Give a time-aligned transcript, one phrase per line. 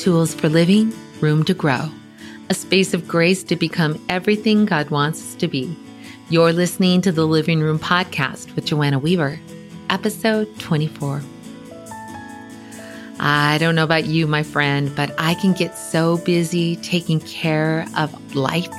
[0.00, 1.90] Tools for living, room to grow.
[2.48, 5.76] A space of grace to become everything God wants us to be.
[6.30, 9.38] You're listening to the Living Room Podcast with Joanna Weaver,
[9.90, 11.20] episode 24.
[13.18, 17.86] I don't know about you, my friend, but I can get so busy taking care
[17.94, 18.72] of life,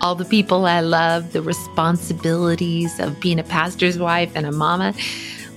[0.00, 4.94] all the people I love, the responsibilities of being a pastor's wife and a mama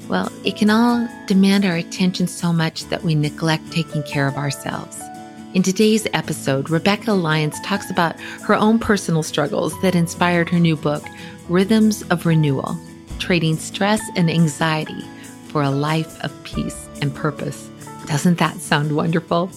[0.10, 4.38] well, it can all demand our attention so much that we neglect taking care of
[4.38, 5.00] ourselves.
[5.56, 10.76] In today's episode, Rebekah Lyons talks about her own personal struggles that inspired her new
[10.76, 11.04] book,
[11.48, 12.78] Rhythms of Renewal
[13.18, 15.04] Trading Stress and Anxiety
[15.48, 17.68] for a Life of Peace and Purpose.
[18.06, 19.50] Doesn't that sound wonderful?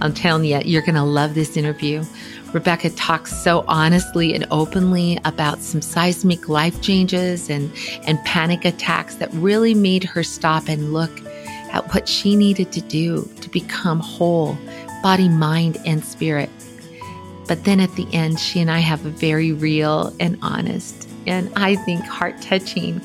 [0.00, 2.04] I'm telling you, you're going to love this interview.
[2.52, 7.72] Rebekah talks so honestly and openly about some seismic life changes and,
[8.06, 11.10] and panic attacks that really made her stop and look
[11.72, 14.56] at what she needed to do to become whole,
[15.02, 16.50] body, mind, and spirit.
[17.48, 21.52] But then at the end, she and I have a very real and honest, and
[21.56, 23.00] I think heart touching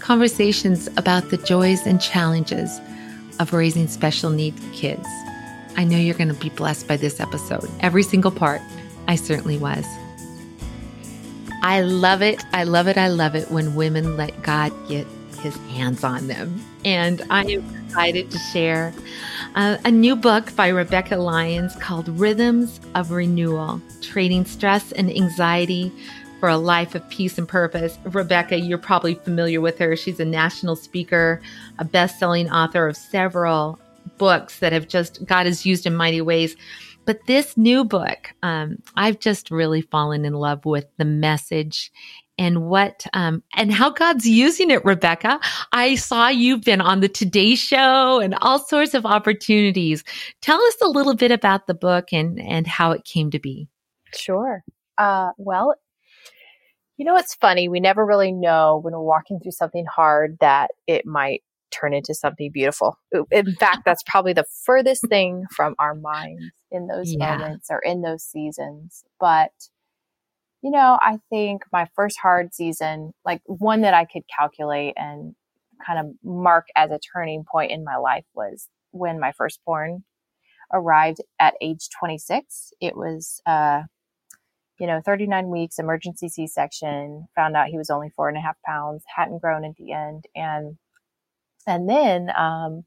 [0.00, 2.80] conversations about the joys and challenges
[3.38, 5.06] of raising special needs kids.
[5.76, 8.60] I know you're going to be blessed by this episode, every single part.
[9.08, 9.84] I certainly was.
[11.62, 12.44] I love it.
[12.52, 12.96] I love it.
[12.96, 15.06] I love it when women let God get
[15.40, 16.60] his hands on them.
[16.86, 18.94] And I am excited to share
[19.56, 25.90] uh, a new book by Rebekah Lyons called Rhythms of Renewal Trading Stress and Anxiety
[26.38, 27.98] for a Life of Peace and Purpose.
[28.04, 29.96] Rebekah, you're probably familiar with her.
[29.96, 31.42] She's a national speaker,
[31.80, 33.80] a best selling author of several
[34.16, 36.54] books that have just, God has used in mighty ways.
[37.04, 41.90] But this new book, um, I've just really fallen in love with the message
[42.38, 45.40] and what um, and how God's using it, Rebekah.
[45.72, 50.04] I saw you've been on the Today Show and all sorts of opportunities.
[50.42, 53.68] Tell us a little bit about the book and and how it came to be.
[54.14, 54.62] Sure.
[54.98, 55.74] Uh, well,
[56.96, 57.68] you know, it's funny.
[57.68, 62.14] We never really know when we're walking through something hard that it might turn into
[62.14, 62.98] something beautiful.
[63.30, 67.36] In fact, that's probably the furthest thing from our minds in those yeah.
[67.36, 69.04] moments or in those seasons.
[69.20, 69.52] But,
[70.66, 75.36] you know, I think my first hard season, like one that I could calculate and
[75.86, 80.02] kind of mark as a turning point in my life was when my firstborn
[80.72, 82.72] arrived at age 26.
[82.80, 83.82] It was, uh,
[84.80, 88.40] you know, 39 weeks, emergency C section, found out he was only four and a
[88.40, 90.24] half pounds, hadn't grown at the end.
[90.34, 90.78] And
[91.64, 92.82] and then um,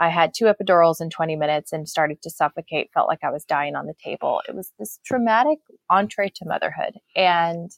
[0.00, 3.44] I had two epidurals in 20 minutes and started to suffocate, felt like I was
[3.44, 4.40] dying on the table.
[4.48, 5.58] It was this traumatic
[5.90, 6.94] entree to motherhood.
[7.14, 7.70] And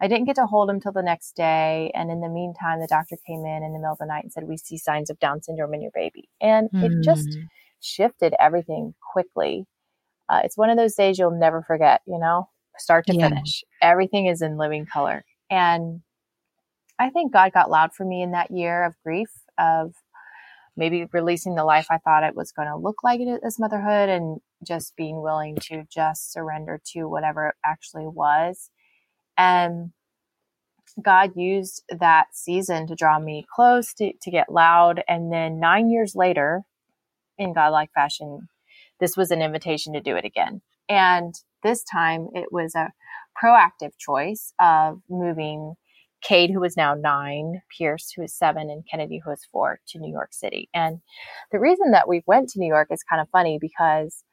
[0.00, 1.92] I didn't get to hold him till the next day.
[1.94, 4.32] And in the meantime, the doctor came in in the middle of the night and
[4.32, 6.30] said, We see signs of Down syndrome in your baby.
[6.40, 6.84] And mm.
[6.84, 7.44] it just hmm.
[7.82, 9.66] shifted everything quickly.
[10.30, 13.28] Uh, it's one of those days you'll never forget, you know, start to yeah.
[13.28, 13.62] finish.
[13.82, 15.22] Everything is in living color.
[15.50, 16.00] And
[16.98, 19.92] I think God got loud for me in that year of grief of
[20.78, 24.38] maybe releasing the life I thought it was going to look like as motherhood and
[24.66, 28.70] just being willing to just surrender to whatever it actually was.
[29.36, 29.90] And
[31.02, 35.02] God used that season to draw me close, to, to get loud.
[35.08, 36.62] And then nine years later,
[37.36, 38.48] in godlike fashion,
[39.00, 40.62] this was an invitation to do it again.
[40.88, 41.34] And
[41.64, 42.92] this time it was a
[43.42, 45.74] proactive choice of moving
[46.28, 49.98] Cade, who is now nine, Pierce, who is seven, and Kennedy, who is four, to
[49.98, 50.68] New York City.
[50.74, 50.98] And
[51.50, 54.24] the reason that we went to New York is kind of funny because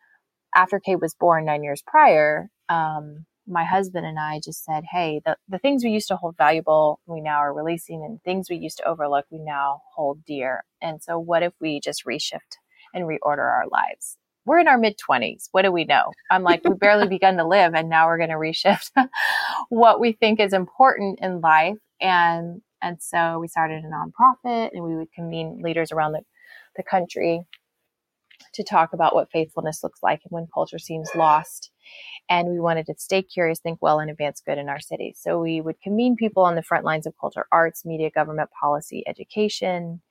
[0.53, 5.22] after Cade was born nine years prior, um, my husband and I just said, hey,
[5.25, 8.57] the, the things we used to hold valuable, we now are releasing, and things we
[8.57, 10.63] used to overlook, we now hold dear.
[10.81, 12.57] And so, what if we just reshift
[12.94, 14.17] and reorder our lives?
[14.45, 15.50] We're in our mid 20s.
[15.51, 16.11] What do we know?
[16.29, 18.91] I'm like, we've barely begun to live, and now we're going to reshift
[19.69, 21.78] what we think is important in life.
[22.00, 26.22] And and so we started a nonprofit, and we would convene leaders around the,
[26.75, 27.41] the country
[28.53, 31.71] to talk about what faithfulness looks like and when culture seems lost.
[32.30, 35.13] And we wanted to stay curious, think well, and advance good in our city.
[35.18, 39.03] So we would convene people on the front lines of culture, arts, media, government, policy,
[39.07, 40.01] education,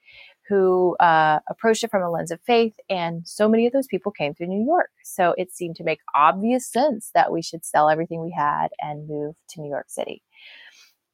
[0.49, 2.75] who uh, approached it from a lens of faith.
[2.91, 4.91] And so many of those people came through New York.
[5.03, 9.09] So it seemed to make obvious sense that we should sell everything we had and
[9.09, 10.23] move to New York City.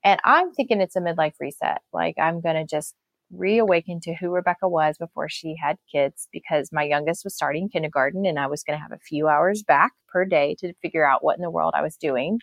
[0.03, 1.83] And I'm thinking it's a midlife reset.
[1.93, 2.95] Like I'm going to just
[3.33, 8.27] reawaken to who Rebekah was before she had kids because my youngest was starting kindergarten
[8.27, 11.23] and I was going to have a few hours back per day to figure out
[11.23, 12.41] what in the world I was doing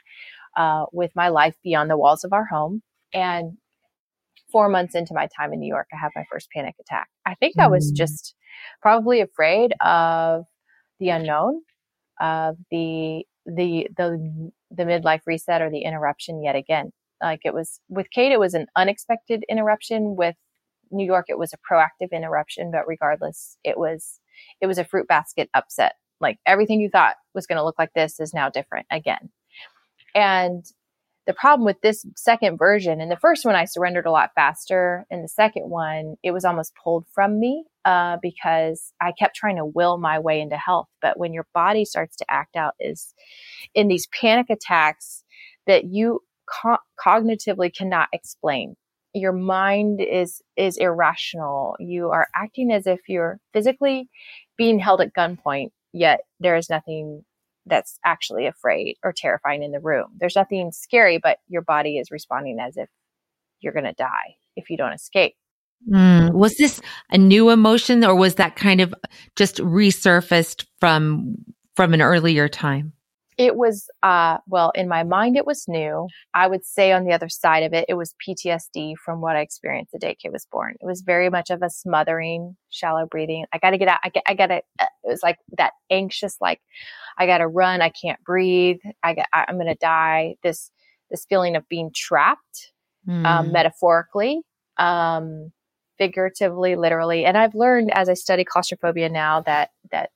[0.55, 2.81] uh, with my life beyond the walls of our home.
[3.13, 3.57] And
[4.51, 7.07] four months into my time in New York, I had my first panic attack.
[7.25, 7.95] I think I was mm.
[7.95, 8.35] just
[8.81, 10.45] probably afraid of
[10.99, 11.61] the unknown,
[12.19, 16.91] of the the the the midlife reset or the interruption yet again.
[17.21, 20.15] Like it was with Cade, it was an unexpected interruption.
[20.15, 20.35] With
[20.91, 22.71] New York, it was a proactive interruption.
[22.71, 24.19] But regardless, it was
[24.61, 25.93] it was a fruit basket upset.
[26.19, 29.29] Like everything you thought was going to look like this is now different again.
[30.15, 30.65] And
[31.27, 35.05] the problem with this second version, and the first one I surrendered a lot faster,
[35.11, 39.57] and the second one it was almost pulled from me uh, because I kept trying
[39.57, 40.87] to will my way into health.
[41.01, 43.13] But when your body starts to act out, is
[43.75, 45.23] in these panic attacks
[45.67, 48.75] that you co- cognitively cannot explain.
[49.13, 51.75] Your mind is is irrational.
[51.77, 54.09] You are acting as if you're physically
[54.57, 57.25] being held at gunpoint, yet there is nothing
[57.67, 60.07] that's actually afraid or terrifying in the room.
[60.19, 62.89] There's nothing scary, but your body is responding as if
[63.59, 65.35] you're going to die if you don't escape.
[65.91, 66.33] Mm.
[66.33, 66.81] Was this
[67.11, 68.93] a new emotion or was that kind of
[69.35, 71.35] just resurfaced from
[71.75, 72.93] from an earlier time?
[73.37, 76.07] It was uh well in my mind it was new.
[76.33, 79.41] I would say on the other side of it it was PTSD from what I
[79.41, 80.75] experienced the day Cade was born.
[80.81, 83.45] It was very much of a smothering, shallow breathing.
[83.53, 83.99] I got to get out.
[84.03, 86.61] I, I got to uh, it was like that anxious like
[87.17, 88.79] I got to run, I can't breathe.
[89.03, 90.35] I got I'm going to die.
[90.43, 90.71] This
[91.09, 92.71] this feeling of being trapped
[93.07, 93.25] mm.
[93.25, 94.41] um, metaphorically
[94.77, 95.51] um
[95.97, 97.25] figuratively, literally.
[97.25, 100.11] And I've learned as I study claustrophobia now that that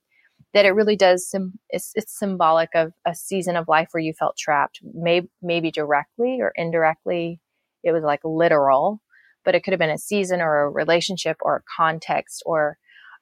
[0.54, 4.14] that it really does sim- it's, it's symbolic of a season of life where you
[4.14, 7.40] felt trapped, maybe maybe directly or indirectly.
[7.84, 9.02] It was like literal,
[9.44, 12.78] but it could have been a season or a relationship or a context or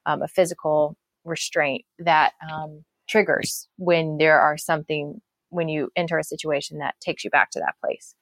[0.06, 6.24] um, a physical restraint that um, triggers when there are something when you enter a
[6.24, 8.14] situation that takes you back to that place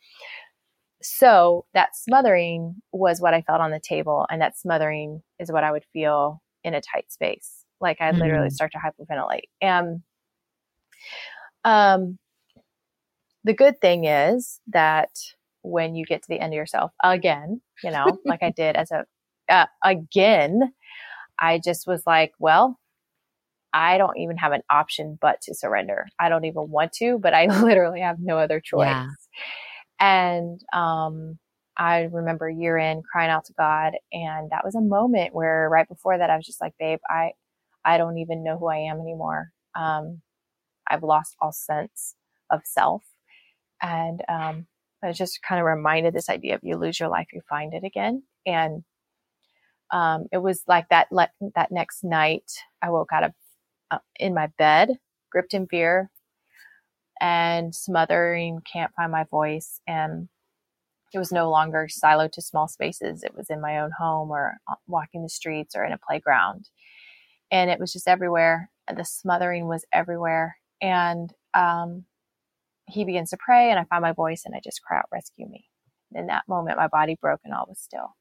[1.02, 4.26] so that smothering was what I felt on the table.
[4.31, 7.57] And that smothering is what I would feel in a tight space.
[7.81, 8.19] Like mm.
[8.19, 9.49] literally start to hyperventilate.
[9.61, 10.03] And
[11.65, 12.19] um,
[13.45, 15.11] the good thing is that
[15.63, 18.91] when you get to the end of yourself again, you know, like I did as
[18.91, 19.05] a,
[19.49, 20.73] uh, again,
[21.39, 22.79] I just was like, well,
[23.73, 26.07] I don't even have an option but to surrender.
[26.19, 28.87] I don't even want to, but I literally have no other choice.
[28.87, 29.07] Yeah.
[30.01, 31.39] And um,
[31.77, 35.89] I remember year in crying out to God, and that was a moment where right
[35.89, 37.33] before that I was just like, "Babe, I
[37.85, 39.51] I don't even know who I am anymore.
[39.75, 40.23] Um,
[40.91, 42.15] I've lost all sense
[42.51, 43.05] of self."
[43.83, 44.67] And um,
[45.03, 47.75] I was just kind of reminded this idea of you lose your life, you find
[47.75, 48.85] it again, and
[49.93, 51.09] um, it was like that.
[51.13, 52.51] Le- that next night,
[52.83, 53.33] I woke out of
[53.91, 54.99] uh, in my bed,
[55.31, 56.11] gripped in fear,
[57.21, 59.81] and smothering, can't find my voice.
[59.87, 60.29] And
[61.15, 63.23] it was no longer siloed to small spaces.
[63.23, 66.69] It was in my own home or uh, walking the streets or in a playground.
[67.50, 68.71] And it was just everywhere.
[68.95, 70.56] The smothering was everywhere.
[70.81, 72.05] And um,
[72.87, 75.49] he begins to pray, and I find my voice and I just cry out, Rescue
[75.49, 75.67] me.
[76.15, 78.17] In that moment, my body broke and all was still.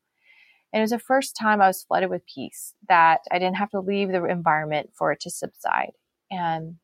[0.74, 3.70] And it was the first time I was flooded with peace that I didn't have
[3.70, 5.92] to leave the environment for it to subside.
[6.30, 6.76] And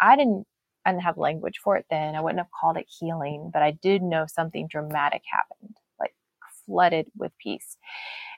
[0.00, 0.46] I didn't
[0.84, 2.16] I didn't have language for it then.
[2.16, 6.14] I wouldn't have called it healing, but I did know something dramatic happened, like
[6.66, 7.76] flooded with peace.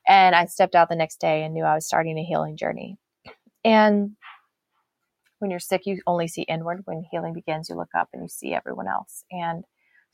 [0.07, 2.99] And I stepped out the next day and knew I was starting a healing journey.
[3.65, 4.13] And
[5.39, 6.83] when you're sick, you only see inward.
[6.85, 9.25] When healing begins, you look up and you see everyone else.
[9.31, 9.65] And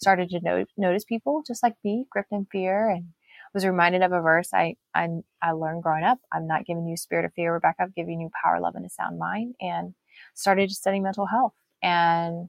[0.01, 3.07] started to no- notice people just like me, gripped in fear, and
[3.55, 5.09] was reminded of a verse I, I
[5.43, 6.19] I learned growing up.
[6.33, 7.83] I'm not giving you spirit of fear, Rebekah.
[7.83, 9.55] I'm giving you power, love, and a sound mind.
[9.61, 9.95] And
[10.35, 12.49] started to study mental health and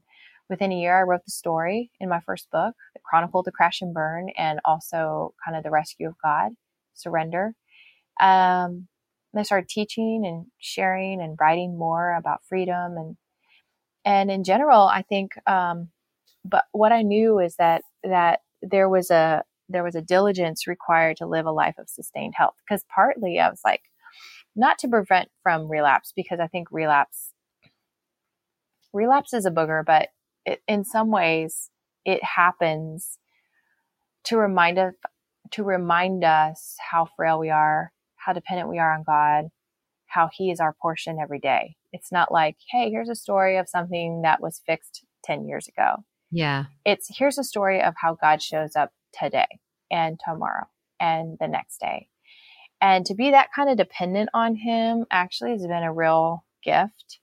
[0.49, 3.81] within a year, I wrote the story in my first book that chronicled the crash
[3.81, 6.51] and burn and also kind of the rescue of God,
[6.93, 7.53] surrender.
[8.21, 8.87] Um,
[9.39, 13.17] I started teaching and sharing and writing more about freedom and
[14.03, 15.33] and in general, I think.
[15.47, 15.89] Um,
[16.43, 21.17] but what I knew is that that there was a there was a diligence required
[21.17, 22.55] to live a life of sustained health.
[22.67, 23.83] Because partly I was like,
[24.55, 27.33] not to prevent from relapse, because I think relapse
[28.93, 30.09] relapse is a booger, but
[30.45, 31.69] it, in some ways
[32.05, 33.17] it happens
[34.25, 34.93] to remind us
[35.51, 37.91] to remind us how frail we are,
[38.23, 39.49] how dependent we are on God,
[40.07, 41.75] how He is our portion every day.
[41.93, 46.03] It's not like, hey, here's a story of something that was fixed 10 years ago.
[46.31, 46.65] Yeah.
[46.85, 49.59] It's here's a story of how God shows up today
[49.91, 50.67] and tomorrow
[50.99, 52.07] and the next day.
[52.79, 57.19] And to be that kind of dependent on Him actually has been a real gift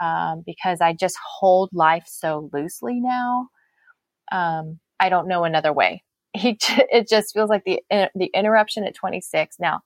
[0.00, 3.48] um, because I just hold life so loosely now.
[4.30, 6.02] Um, I don't know another way.
[6.36, 7.80] He, it just feels like the
[8.14, 9.56] the interruption at 26.
[9.58, 9.80] Now,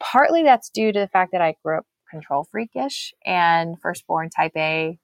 [0.00, 4.52] partly that's due to the fact that I grew up control freakish and firstborn type
[4.56, 4.98] A.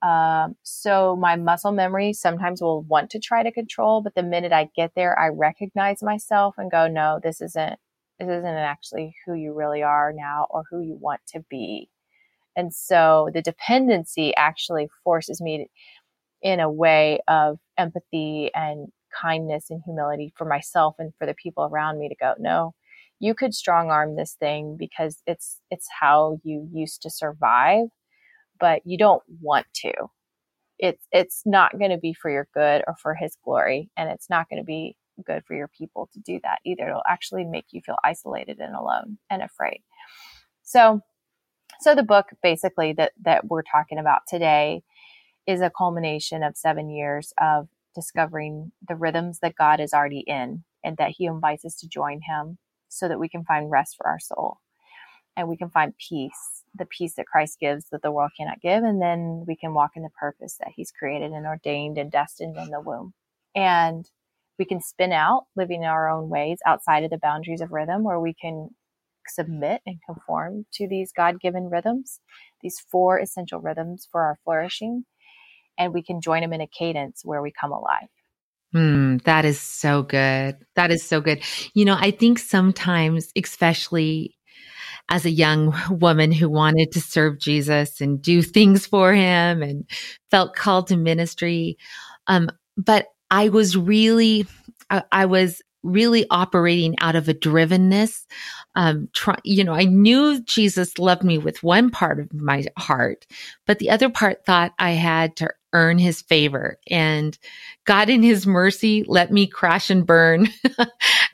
[0.00, 4.52] Um, so my muscle memory sometimes will want to try to control, but the minute
[4.52, 7.78] I get there, I recognize myself and go, no, this isn't,
[8.20, 11.88] this isn't actually who you really are now or who you want to be.
[12.54, 15.68] And so the dependency actually forces me
[16.42, 18.88] in a way of empathy and
[19.20, 22.74] kindness and humility for myself and for the people around me to go, no,
[23.20, 27.86] you could strong arm this thing because it's it's how you used to survive,
[28.60, 29.92] but you don't want to.
[30.78, 34.30] It's it's not going to be for your good or for his glory, and it's
[34.30, 34.96] not going to be
[35.26, 36.88] good for your people to do that either.
[36.88, 39.82] It'll actually make you feel isolated and alone and afraid.
[40.62, 41.00] So
[41.80, 44.82] so the book basically that that we're talking about today
[45.46, 50.62] is a culmination of 7 years of discovering the rhythms that God is already in
[50.84, 52.58] and that he invites us to join him
[52.88, 54.58] so that we can find rest for our soul
[55.38, 58.82] and we can find peace, the peace that Christ gives that the world cannot give.
[58.82, 62.56] And then we can walk in the purpose that He's created and ordained and destined
[62.56, 63.14] in the womb.
[63.54, 64.04] And
[64.58, 68.02] we can spin out living in our own ways outside of the boundaries of rhythm
[68.02, 68.70] where we can
[69.28, 72.18] submit and conform to these God given rhythms,
[72.60, 75.04] these four essential rhythms for our flourishing.
[75.78, 78.08] And we can join them in a cadence where we come alive.
[78.74, 80.56] Mm, that is so good.
[80.76, 81.42] That is so good.
[81.74, 84.36] You know, I think sometimes, especially
[85.08, 89.84] as a young woman who wanted to serve Jesus and do things for him and
[90.30, 91.78] felt called to ministry,
[92.26, 94.46] um, but I was really,
[94.90, 98.26] I, I was really operating out of a drivenness.
[98.74, 103.26] Um, try, you know, I knew Jesus loved me with one part of my heart,
[103.66, 106.78] but the other part thought I had to earn his favor.
[106.88, 107.38] And
[107.84, 110.84] God, in his mercy, let me crash and burn yeah.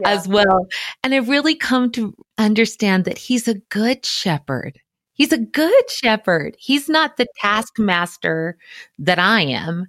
[0.04, 0.66] as well.
[1.02, 4.80] And I've really come to understand that he's a good shepherd.
[5.14, 6.56] He's a good shepherd.
[6.58, 8.58] He's not the taskmaster
[8.98, 9.86] that I am.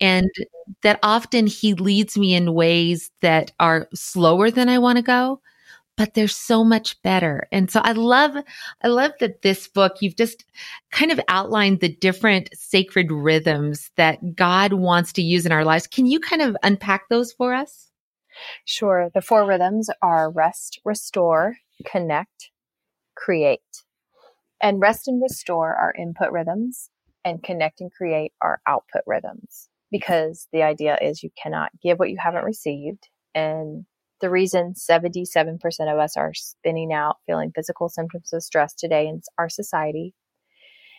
[0.00, 0.30] And
[0.82, 5.40] that often he leads me in ways that are slower than I want to go,
[5.96, 7.48] but they're so much better.
[7.50, 8.36] And so I love,
[8.82, 10.44] I love that this book, you've just
[10.92, 15.86] kind of outlined the different sacred rhythms that God wants to use in our lives.
[15.86, 17.90] Can you kind of unpack those for us?
[18.66, 19.10] Sure.
[19.14, 22.50] The four rhythms are rest, restore, connect,
[23.14, 23.60] create.
[24.60, 26.90] And rest and restore are input rhythms,
[27.24, 32.10] and connect and create are output rhythms because the idea is you cannot give what
[32.10, 33.08] you haven't received.
[33.34, 33.84] And
[34.20, 35.58] the reason 77%
[35.92, 40.14] of us are spinning out feeling physical symptoms of stress today in our society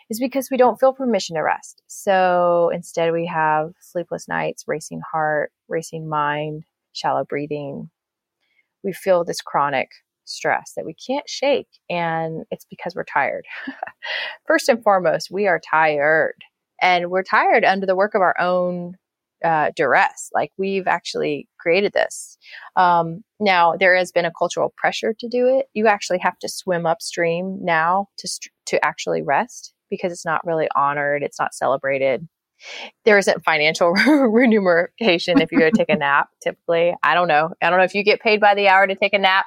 [0.09, 1.81] is because we don't feel permission to rest.
[1.87, 6.63] So instead, we have sleepless nights, racing heart, racing mind,
[6.93, 7.89] shallow breathing.
[8.83, 9.89] We feel this chronic
[10.23, 13.45] stress that we can't shake, and it's because we're tired.
[14.47, 16.35] First and foremost, we are tired,
[16.81, 18.95] and we're tired under the work of our own
[19.43, 20.29] uh, duress.
[20.33, 22.37] Like we've actually created this.
[22.75, 25.67] Um, now there has been a cultural pressure to do it.
[25.73, 30.45] You actually have to swim upstream now to st- to actually rest because it's not
[30.45, 31.23] really honored.
[31.23, 32.27] It's not celebrated.
[33.05, 36.29] There isn't financial remuneration if you go take a nap.
[36.43, 37.51] Typically, I don't know.
[37.61, 39.45] I don't know if you get paid by the hour to take a nap.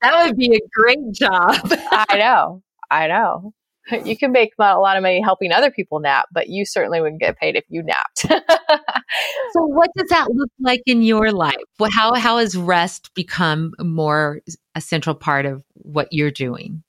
[0.00, 1.56] That would be a great job.
[1.92, 2.62] I know.
[2.90, 3.52] I know.
[4.04, 7.20] you can make a lot of money helping other people nap, but you certainly wouldn't
[7.20, 8.18] get paid if you napped.
[9.52, 11.56] so, what does that look like in your life?
[11.92, 14.40] How how has rest become more
[14.74, 16.82] a central part of what you're doing?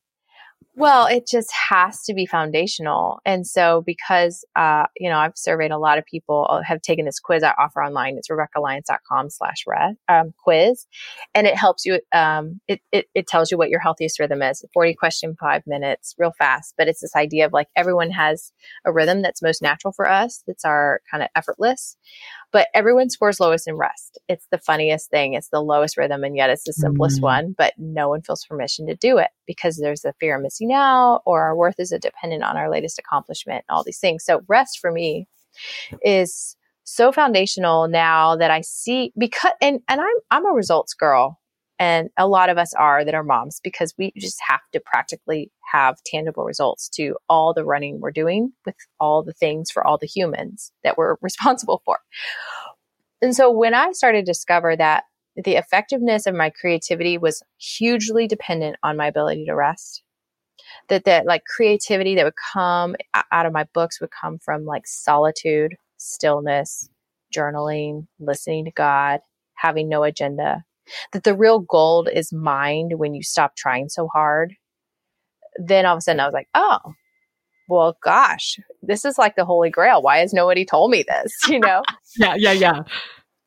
[0.80, 3.20] Well, it just has to be foundational.
[3.26, 7.04] And so because, uh, you know, I've surveyed a lot of people uh, have taken
[7.04, 8.16] this quiz I offer online.
[8.18, 9.66] It's RebekahLyons.com slash
[10.08, 10.88] um, quiz.
[11.36, 14.64] And it helps you, um, it, it, it tells you what your healthiest rhythm is.
[14.74, 16.76] 40 question, five minutes, real fast.
[16.78, 18.54] But it's this idea of like everyone has
[18.86, 20.44] a rhythm that's most natural for us.
[20.48, 21.98] That's our kind of effortless
[22.52, 24.20] but everyone scores lowest in rest.
[24.28, 25.34] It's the funniest thing.
[25.34, 27.26] It's the lowest rhythm, and yet it's the simplest mm-hmm.
[27.26, 30.72] one, but no one feels permission to do it because there's a fear of missing
[30.72, 34.24] out or our worth is dependent on our latest accomplishment and all these things.
[34.24, 35.28] So, rest for me
[36.04, 41.40] is so foundational now that I see because and and I'm I'm a results girl
[41.80, 45.52] and a lot of us are that are moms because we just have to practically
[45.72, 49.98] have tangible results to all the running we're doing with all the things for all
[49.98, 51.98] the humans that we're responsible for.
[53.22, 55.06] And so when I started to discover that
[55.44, 60.04] the effectiveness of my creativity was hugely dependent on my ability to rest,
[60.90, 62.96] that that like creativity that would come
[63.32, 66.90] out of my books would come from like solitude, stillness,
[67.36, 69.20] journaling, listening to God,
[69.56, 70.64] having no agenda,
[71.14, 74.56] that the real gold is mined when you stop trying so hard
[75.60, 76.80] then all of a sudden I was like, oh,
[77.68, 80.02] well, gosh, this is like the holy grail.
[80.02, 81.34] Why has nobody told me this?
[81.48, 81.84] You know?
[82.18, 82.84] yeah, yeah, yeah.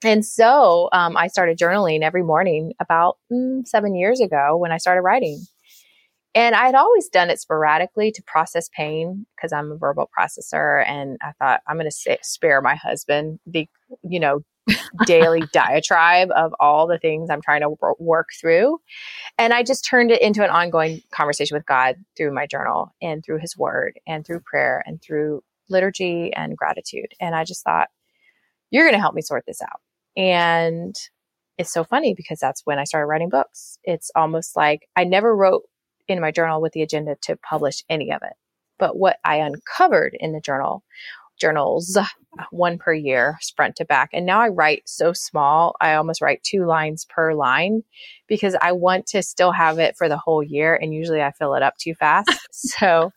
[0.04, 4.78] And so um, I started journaling every morning about mm, seven years ago when I
[4.78, 5.44] started writing.
[6.34, 10.82] And I had always done it sporadically to process pain because I'm a verbal processor.
[10.86, 13.68] And I thought I'm going to spare my husband the,
[14.02, 14.40] you know,
[15.04, 18.78] daily diatribe of all the things I'm trying to work through.
[19.36, 23.22] And I just turned it into an ongoing conversation with God through my journal and
[23.24, 27.12] through his word and through prayer and through liturgy and gratitude.
[27.20, 27.88] And I just thought,
[28.70, 29.80] you're going to help me sort this out.
[30.16, 30.94] And
[31.58, 33.78] it's so funny because that's when I started writing books.
[33.84, 35.62] It's almost like I never wrote
[36.08, 38.32] in my journal with the agenda to publish any of it.
[38.78, 40.82] But what I uncovered in the journal,
[41.40, 42.04] journals, uh,
[42.50, 44.10] one per year, front to back.
[44.12, 47.82] And now I write so small, I almost write two lines per line
[48.26, 50.74] because I want to still have it for the whole year.
[50.74, 52.30] And usually I fill it up too fast.
[52.52, 53.12] so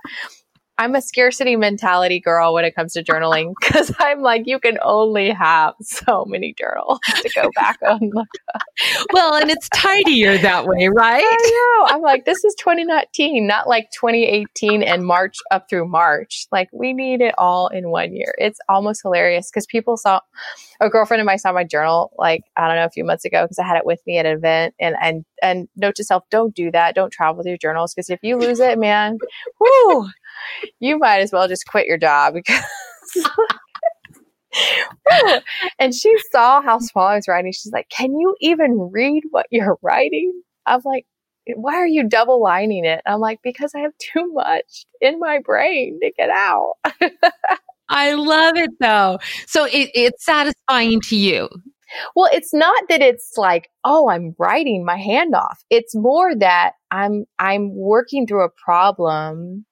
[0.77, 4.77] I'm a scarcity mentality girl when it comes to journaling because I'm like, you can
[4.84, 8.12] only have so many journals to go back on.
[9.13, 11.24] well, and it's tidier that way, right?
[11.24, 11.96] I know.
[11.96, 16.48] I'm like, this is 2019, not like 2018 and March up through March.
[16.51, 18.34] Like, we need it all in one year.
[18.38, 20.20] It's almost hilarious because people saw
[20.82, 23.46] a girlfriend of mine saw my journal, like, I don't know, a few months ago
[23.46, 24.75] because I had it with me at an event.
[24.79, 26.96] And, and, and note to self, don't do that.
[26.96, 29.17] Don't travel with your journals because if you lose it, man,
[29.60, 30.10] whoo
[30.80, 32.63] you might as well just quit your job because.
[35.80, 37.51] and she saw how small I was writing.
[37.51, 40.32] She's like, Can you even read what you're writing?
[40.65, 41.06] I'm like,
[41.56, 43.01] Why are you double lining it?
[43.06, 46.75] I'm like, Because I have too much in my brain to get out.
[47.89, 49.20] I love it though.
[49.48, 51.50] So it, it's satisfying to you.
[52.15, 55.63] Well, it's not that it's like, oh, I'm writing my hand off.
[55.70, 59.65] It's more that I'm I'm working through a problem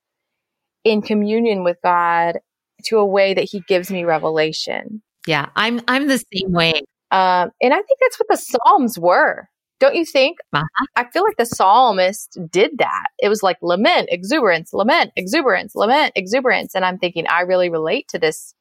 [0.84, 2.40] in communion with God
[2.86, 5.02] to a way that he gives me revelation.
[5.26, 6.82] Yeah, I'm I'm the same way.
[7.12, 9.48] Um, and I think that's what the Psalms were.
[9.84, 10.38] Don't you think?
[10.54, 10.86] Uh-huh.
[10.96, 13.08] I feel like the psalmist did that.
[13.20, 16.74] It was like lament, exuberance, lament, exuberance, lament, exuberance.
[16.74, 18.56] And I'm thinking, I really relate to this,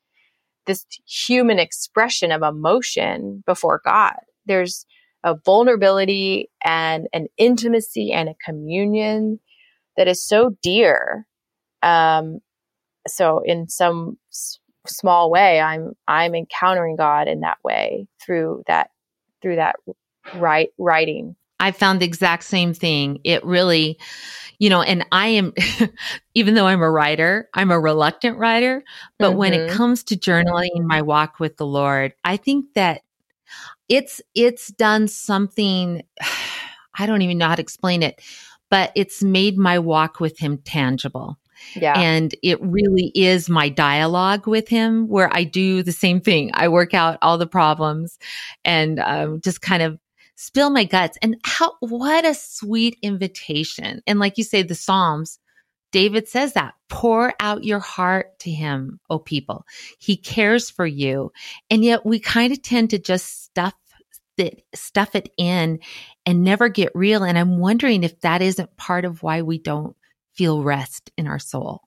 [0.66, 4.16] this human expression of emotion before God.
[4.46, 4.84] There's
[5.22, 9.38] a vulnerability and an intimacy and a communion
[9.96, 11.28] that is so dear
[11.82, 12.40] um,
[13.06, 18.90] so in some s- small way, I'm I'm encountering God in that way through that
[19.40, 19.76] through that
[20.34, 21.36] write writing.
[21.62, 23.20] I found the exact same thing.
[23.22, 23.96] It really,
[24.58, 25.52] you know, and I am,
[26.34, 28.82] even though I'm a writer, I'm a reluctant writer.
[29.20, 29.38] But mm-hmm.
[29.38, 29.76] when it mm-hmm.
[29.76, 33.02] comes to journaling my walk with the Lord, I think that
[33.88, 36.02] it's, it's done something,
[36.98, 38.20] I don't even know how to explain it,
[38.68, 41.38] but it's made my walk with Him tangible.
[41.74, 41.98] Yeah.
[41.98, 46.50] And it really is my dialogue with him where I do the same thing.
[46.54, 48.18] I work out all the problems
[48.64, 49.98] and um, just kind of
[50.36, 51.18] spill my guts.
[51.22, 54.02] And how, what a sweet invitation.
[54.06, 55.38] And like you say, the Psalms,
[55.92, 59.64] David says that pour out your heart to him, oh people.
[59.98, 61.32] He cares for you.
[61.70, 63.74] And yet we kind of tend to just stuff
[64.38, 65.78] it, stuff it in
[66.24, 67.22] and never get real.
[67.22, 69.94] And I'm wondering if that isn't part of why we don't
[70.34, 71.82] feel rest in our soul.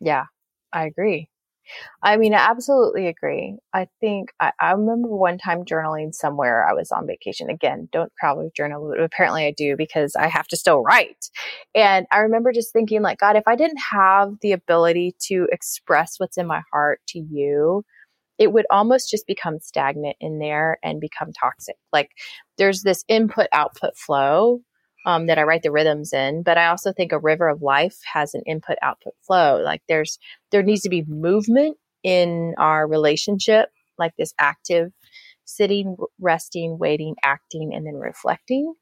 [0.00, 0.24] Yeah,
[0.72, 1.28] I agree.
[2.02, 3.56] I mean, I absolutely agree.
[3.74, 6.64] I think I, I, remember one time journaling somewhere.
[6.68, 7.50] I was on vacation.
[7.50, 11.28] Again, don't probably journal, but apparently I do because I have to still write.
[11.74, 16.14] And I remember just thinking, like, God, if I didn't have the ability to express
[16.18, 17.84] what's in my heart to you,
[18.38, 21.76] it would almost just become stagnant in there and become toxic.
[21.92, 22.10] Like,
[22.58, 24.60] there's this input output flow
[25.06, 26.42] um, that I write the rhythms in.
[26.42, 29.62] But I also think a river of life has an input output flow.
[29.64, 30.18] Like there's,
[30.50, 34.92] there needs to be movement in our relationship, like this active
[35.46, 38.74] sitting, resting, waiting, acting, and then reflecting.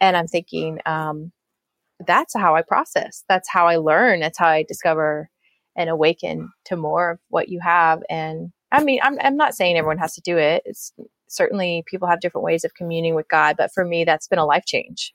[0.00, 1.32] And I'm thinking, um,
[2.06, 3.24] that's how I process.
[3.28, 4.20] That's how I learn.
[4.20, 5.28] That's how I discover
[5.76, 8.02] and awaken to more of what you have.
[8.08, 10.62] And I mean, I'm, I'm not saying everyone has to do it.
[10.64, 10.92] It's
[11.28, 14.46] certainly people have different ways of communing with God, but for me, that's been a
[14.46, 15.12] life change.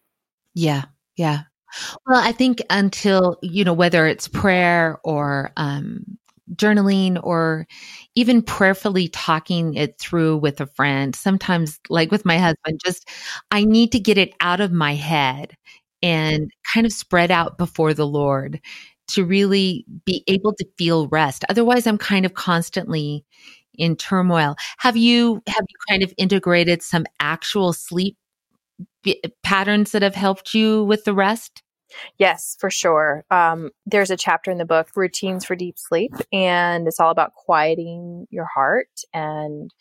[0.60, 0.86] Yeah.
[1.18, 1.42] Yeah.
[2.08, 6.06] Well, I think until, you know, whether it's prayer or, um,
[6.56, 7.68] journaling or
[8.16, 13.10] even prayerfully talking it through with a friend, sometimes like with my husband, just,
[13.52, 15.56] I need to get it out of my head
[16.04, 18.62] and kind of spread out before the Lord
[19.10, 21.46] to really be able to feel rest.
[21.50, 23.26] Otherwise, I'm kind of constantly
[23.78, 24.56] in turmoil.
[24.80, 28.18] Have you have you kind of integrated some actual sleep
[29.44, 31.64] patterns that have helped you with the rest?
[32.18, 33.24] Yes, for sure.
[33.32, 37.34] Um, there's a chapter in the book, Routines for Deep Sleep, and it's all about
[37.34, 39.72] quieting your heart and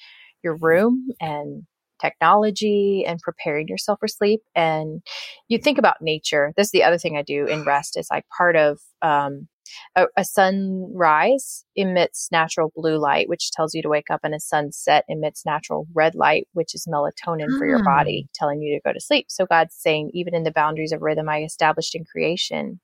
[0.43, 1.65] your room and
[2.01, 4.41] technology and preparing yourself for sleep.
[4.55, 5.03] And
[5.49, 6.53] you think about nature.
[6.57, 9.49] This is the other thing I do in rest is like part of um,
[9.97, 14.41] a, a, sunrise emits natural blue light, which tells you to wake up, and a
[14.41, 18.31] sunset emits natural red light, which is melatonin for your body, ah.
[18.35, 19.27] telling you to go to sleep.
[19.29, 22.81] So God's saying, even in the boundaries of rhythm I established in creation,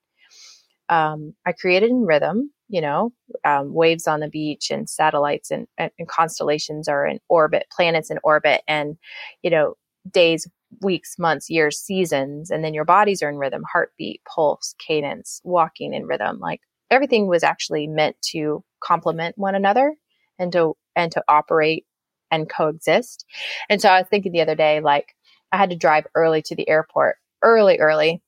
[0.88, 3.12] um, I created in rhythm, you know,
[3.45, 8.11] um, waves on the beach and satellites and, and, and constellations are in orbit, planets
[8.11, 8.97] in orbit, and,
[9.42, 9.75] you know,
[10.11, 10.47] days,
[10.81, 15.95] weeks, months, years, seasons, and then your bodies are in rhythm, heartbeat, pulse, cadence, walking
[15.95, 16.38] in rhythm.
[16.40, 16.61] Like
[16.92, 19.94] everything was actually meant to complement one another
[20.38, 21.87] and to and to operate
[22.31, 23.24] and coexist.
[23.68, 25.14] And so I was thinking the other day, like
[25.50, 28.22] I had to drive early to the airport, early, early,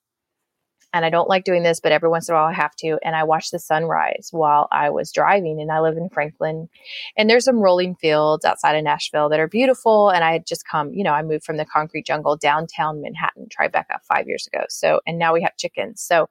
[0.95, 3.01] and I don't like doing this, but every once in a while I have to.
[3.03, 5.61] And I watched the sunrise while I was driving.
[5.61, 6.69] And I live in Franklin,
[7.17, 10.11] and there's some rolling fields outside of Nashville that are beautiful.
[10.11, 13.49] And I had just come, you know, I moved from the concrete jungle downtown Manhattan,
[13.49, 14.65] Tribeca, five years ago.
[14.69, 16.01] So, and now we have chickens.
[16.01, 16.29] So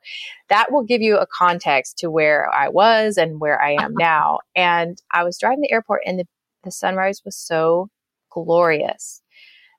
[0.47, 4.39] that will give you a context to where I was and where I am now.
[4.55, 6.27] And I was driving the airport, and the,
[6.63, 7.89] the sunrise was so
[8.31, 9.21] glorious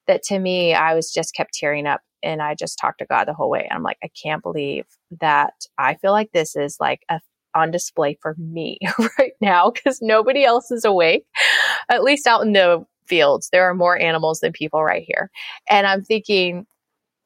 [0.06, 3.26] that to me, I was just kept tearing up and I just talked to God
[3.26, 3.64] the whole way.
[3.64, 4.86] And I'm like, I can't believe
[5.20, 7.20] that I feel like this is like a
[7.54, 8.78] on display for me
[9.18, 11.24] right now because nobody else is awake,
[11.88, 13.48] at least out in the fields.
[13.52, 15.30] There are more animals than people right here.
[15.70, 16.66] And I'm thinking,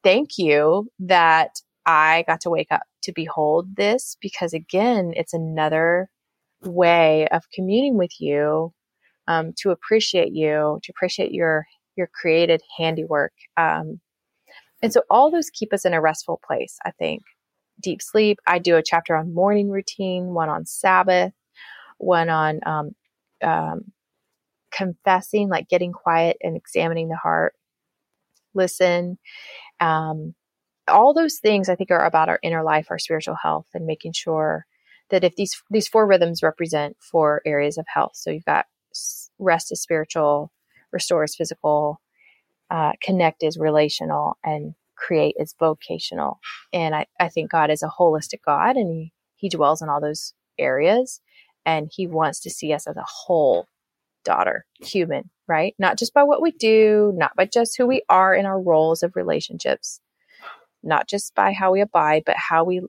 [0.03, 6.09] thank you that I got to wake up to behold this because, again, it's another
[6.63, 8.73] way of communing with you,
[9.27, 13.33] um, to appreciate you, to appreciate your your created handiwork.
[13.57, 13.99] Um,
[14.81, 17.23] and so all those keep us in a restful place, I think.
[17.81, 18.39] Deep sleep.
[18.47, 21.33] I do a chapter on morning routine, one on Sabbath,
[21.97, 22.95] one on um,
[23.41, 23.91] um,
[24.71, 27.53] confessing, like getting quiet and examining the heart,
[28.53, 29.17] listen.
[29.79, 30.35] Um,
[30.87, 34.13] all those things I think are about our inner life, our spiritual health, and making
[34.13, 34.65] sure
[35.09, 38.65] that if these these four rhythms represent four areas of health, so you've got
[39.37, 40.51] rest is spiritual,
[40.91, 42.01] restore is physical,
[42.69, 46.39] uh, connect is relational and create is vocational.
[46.73, 50.01] And I, I think God is a holistic God and he, he dwells in all
[50.01, 51.21] those areas
[51.65, 53.67] and he wants to see us as a whole
[54.23, 55.73] daughter, human, right?
[55.79, 59.03] Not just by what we do, not by just who we are in our roles
[59.03, 60.01] of relationships,
[60.83, 62.81] not just by how we abide, but how we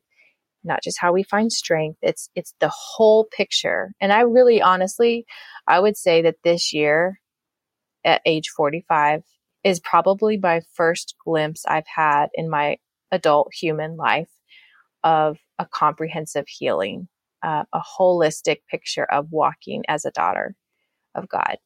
[0.63, 1.99] not just how we find strength.
[2.03, 3.93] It's it's the whole picture.
[4.01, 5.25] And I really honestly,
[5.67, 7.21] I would say that this year
[8.05, 9.23] at age 45
[9.65, 12.79] is probably my first glimpse I've had in my
[13.11, 14.31] adult human life
[15.03, 17.09] of a comprehensive healing,
[17.43, 20.55] uh, a holistic picture of walking as a daughter
[21.15, 21.57] of God.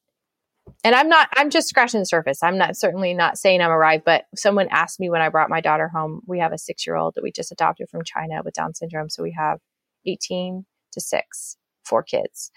[0.82, 2.42] And I'm not, I'm just scratching the surface.
[2.42, 5.60] I'm not certainly not saying I'm arrived, but someone asked me when I brought my
[5.60, 8.54] daughter home, we have a six year old that we just adopted from China with
[8.54, 9.10] Down syndrome.
[9.10, 9.58] So we have
[10.06, 12.50] 18 to six, four kids.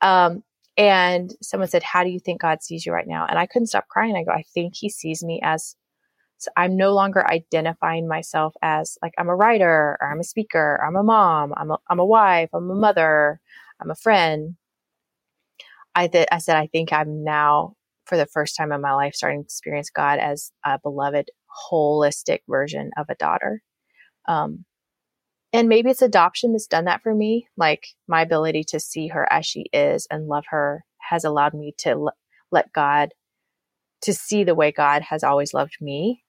[0.00, 0.42] Um,
[0.76, 3.26] and someone said, How do you think God sees you right now?
[3.28, 4.16] And I couldn't stop crying.
[4.16, 5.76] I go, I think he sees me as
[6.38, 10.76] so I'm no longer identifying myself as like I'm a writer or I'm a speaker,
[10.80, 13.40] or I'm a mom, I'm a, I'm a wife, I'm a mother,
[13.80, 14.56] I'm a friend.
[15.94, 17.74] I th- I said I think I'm now
[18.06, 21.30] for the first time in my life starting to experience God as a beloved
[21.70, 23.62] holistic version of a daughter.
[24.26, 24.64] Um,
[25.52, 27.48] and maybe it's adoption that's done that for me.
[27.56, 31.74] Like my ability to see her as she is and love her has allowed me
[31.78, 32.16] to l-
[32.52, 33.10] let God,
[34.02, 36.24] to see the way God has always loved me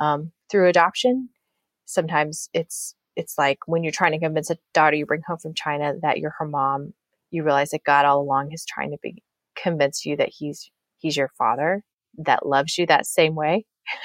[0.00, 1.30] um, through adoption.
[1.86, 5.54] Sometimes it's it's like when you're trying to convince a daughter you bring home from
[5.54, 6.94] China that you're her mom,
[7.30, 9.22] you realize that God all along is trying to be
[9.56, 11.82] convince you that he's he's your father
[12.18, 13.66] that loves you that same way.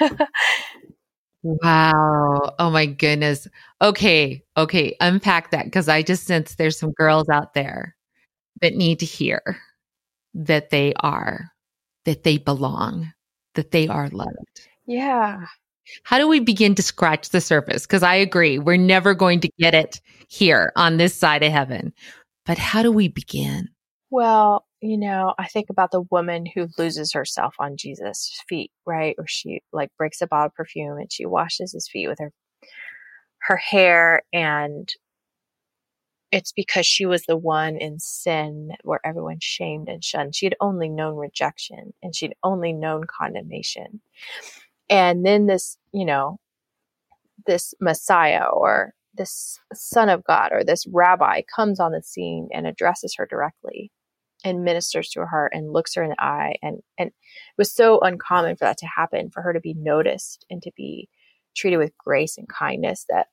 [1.44, 2.54] Wow.
[2.58, 3.46] Oh my goodness.
[3.82, 4.42] Okay.
[4.56, 4.96] Okay.
[5.00, 7.94] Unpack that because I just sense there's some girls out there
[8.62, 9.42] that need to hear
[10.32, 11.50] that they are,
[12.06, 13.12] that they belong,
[13.56, 14.68] that they are loved.
[14.86, 15.44] Yeah.
[16.02, 17.86] How do we begin to scratch the surface?
[17.86, 21.92] Because I agree, we're never going to get it here on this side of heaven.
[22.46, 23.68] But how do we begin?
[24.10, 29.14] Well, you know, I think about the woman who loses herself on Jesus' feet, right?
[29.18, 32.32] Or she like breaks a bottle of perfume and she washes his feet with her
[33.40, 34.90] her hair and
[36.30, 40.34] it's because she was the one in sin where everyone shamed and shunned.
[40.34, 44.02] She had only known rejection and she'd only known condemnation.
[44.90, 46.38] And then this, you know,
[47.46, 52.66] this Messiah or this son of God or this rabbi comes on the scene and
[52.66, 53.90] addresses her directly
[54.44, 57.14] and ministers to her heart and looks her in the eye and and it
[57.58, 61.08] was so uncommon for that to happen for her to be noticed and to be
[61.56, 63.28] treated with grace and kindness that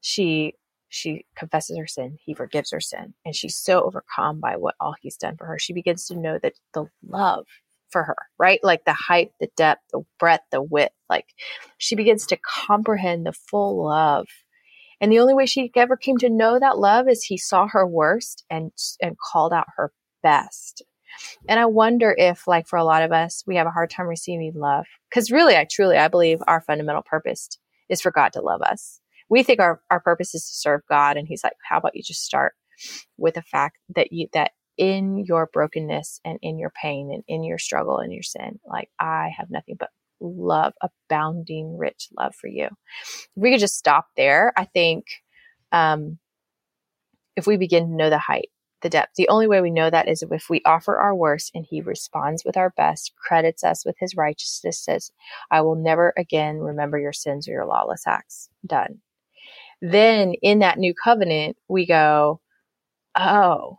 [0.00, 0.54] she
[0.88, 4.94] she confesses her sin he forgives her sin and she's so overcome by what all
[5.00, 5.58] he's done for her.
[5.58, 7.46] She begins to know that the love
[7.90, 8.60] for her right?
[8.62, 11.26] Like the height the depth the breadth the width like
[11.78, 14.26] she begins to comprehend the full love
[15.00, 17.86] and the only way she ever came to know that love is he saw her
[17.86, 20.82] worst and and called out her best
[21.48, 24.06] and i wonder if like for a lot of us we have a hard time
[24.06, 27.48] receiving love because really i truly i believe our fundamental purpose
[27.88, 31.16] is for god to love us we think our, our purpose is to serve God.
[31.16, 32.54] And he's like, how about you just start
[33.16, 37.42] with the fact that you, that in your brokenness and in your pain and in
[37.42, 42.48] your struggle and your sin, like I have nothing but love, abounding, rich love for
[42.48, 42.66] you.
[42.66, 45.06] If we could just stop there, I think,
[45.72, 46.18] um,
[47.36, 48.48] if we begin to know the height,
[48.82, 51.64] the depth, the only way we know that is if we offer our worst and
[51.68, 55.10] he responds with our best, credits us with his righteousness, says,
[55.50, 58.48] I will never again remember your sins or your lawless acts.
[58.66, 59.00] Done
[59.80, 62.40] then in that new covenant, we go,
[63.16, 63.78] oh,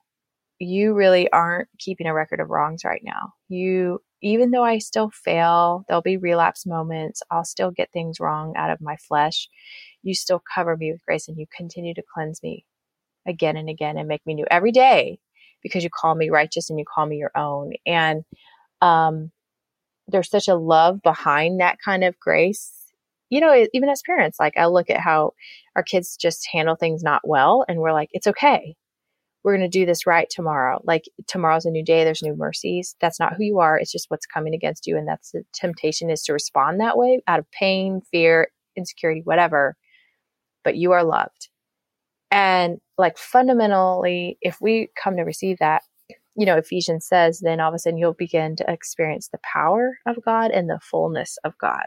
[0.60, 3.34] you really aren't keeping a record of wrongs right now.
[3.48, 7.22] You, even though I still fail, there'll be relapse moments.
[7.32, 9.50] I'll still get things wrong out of my flesh.
[10.04, 12.66] You still cover me with grace and you continue to cleanse me
[13.28, 15.20] again and again and make me new every day
[15.64, 17.74] because you call me righteous and you call me your own.
[17.86, 18.24] And,
[18.82, 19.32] um,
[20.08, 22.74] there's such a love behind that kind of grace
[23.30, 25.34] you know, even as parents, like I look at how
[25.76, 28.76] our kids just handle things not well and we're like, it's okay.
[29.44, 30.82] We're going to do this right tomorrow.
[30.84, 32.04] Like tomorrow's a new day.
[32.04, 32.96] There's new mercies.
[33.00, 33.78] That's not who you are.
[33.78, 34.98] It's just what's coming against you.
[34.98, 39.76] And that's the temptation is to respond that way out of pain, fear, insecurity, whatever.
[40.64, 41.50] But you are loved.
[42.32, 45.84] And like fundamentally, if we come to receive that,
[46.36, 49.98] you know, Ephesians says, then all of a sudden you'll begin to experience the power
[50.06, 51.86] of God and the fullness of God.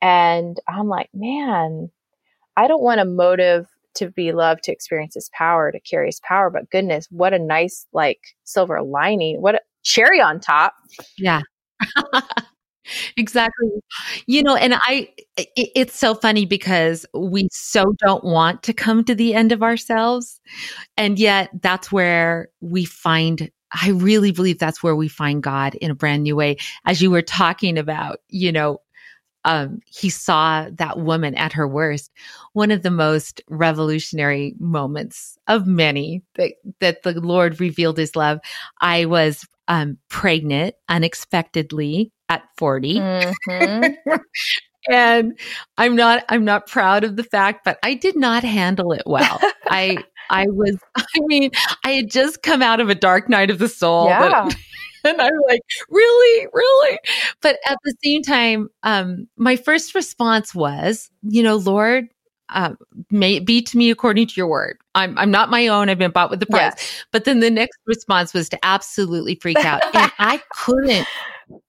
[0.00, 1.90] And I'm like, man,
[2.56, 6.20] I don't want a motive to be loved to experience his power, to carry his
[6.20, 9.40] power, but goodness, what a nice like silver lining.
[9.40, 10.74] What a cherry on top.
[11.18, 11.42] Yeah.
[13.16, 13.68] exactly.
[14.26, 19.04] You know, and I, it, it's so funny because we so don't want to come
[19.04, 20.40] to the end of ourselves.
[20.96, 25.90] And yet that's where we find I really believe that's where we find God in
[25.90, 26.58] a brand new way.
[26.86, 28.78] As you were talking about, you know,
[29.44, 32.10] um, he saw that woman at her worst.
[32.52, 38.40] One of the most revolutionary moments of many that, that the Lord revealed his love.
[38.80, 42.94] I was um, pregnant unexpectedly at 40.
[42.94, 44.14] Mm-hmm.
[44.90, 45.38] and
[45.78, 49.40] I'm not, I'm not proud of the fact, but I did not handle it well.
[49.66, 49.98] I,
[50.30, 51.50] I was, I mean,
[51.84, 54.06] I had just come out of a dark night of the soul.
[54.06, 54.48] Yeah.
[55.04, 56.98] And I'm like, really, really?
[57.40, 62.08] But at the same time, um, my first response was, you know, Lord,
[62.50, 62.76] um,
[63.10, 64.78] may it be to me according to your word.
[64.94, 65.88] I'm, I'm not my own.
[65.88, 66.74] I've been bought with the price.
[66.76, 67.04] Yes.
[67.10, 69.82] But then the next response was to absolutely freak out.
[69.94, 71.06] and I couldn't,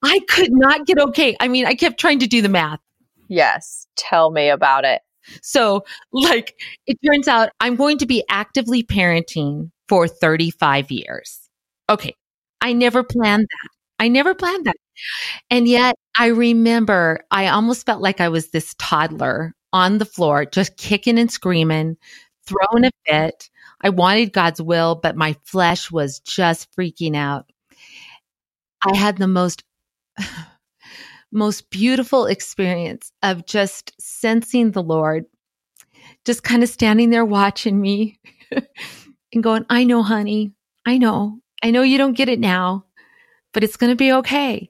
[0.04, 1.36] I could not get okay.
[1.39, 2.80] I mean, I kept trying to do the math.
[3.28, 3.88] Yes.
[3.95, 5.02] Tell me about it.
[5.41, 6.54] So, like,
[6.86, 11.50] it turns out I'm going to be actively parenting for 35 years.
[11.89, 12.15] Okay.
[12.62, 13.70] I never planned that.
[14.00, 14.76] I never planned that.
[15.50, 20.46] And yet I remember I almost felt like I was this toddler on the floor,
[20.46, 21.98] just kicking and screaming,
[22.48, 23.50] throwing a fit.
[23.82, 27.48] I wanted God's will, but my flesh was just freaking out.
[28.84, 29.63] I had the most,
[31.32, 35.26] most beautiful experience of just sensing the Lord,
[36.26, 38.20] just kind of standing there watching me
[39.34, 40.54] and going, I know, honey,
[40.86, 41.39] I know.
[41.65, 42.86] I know you don't get it now,
[43.51, 44.69] but it's going to be okay.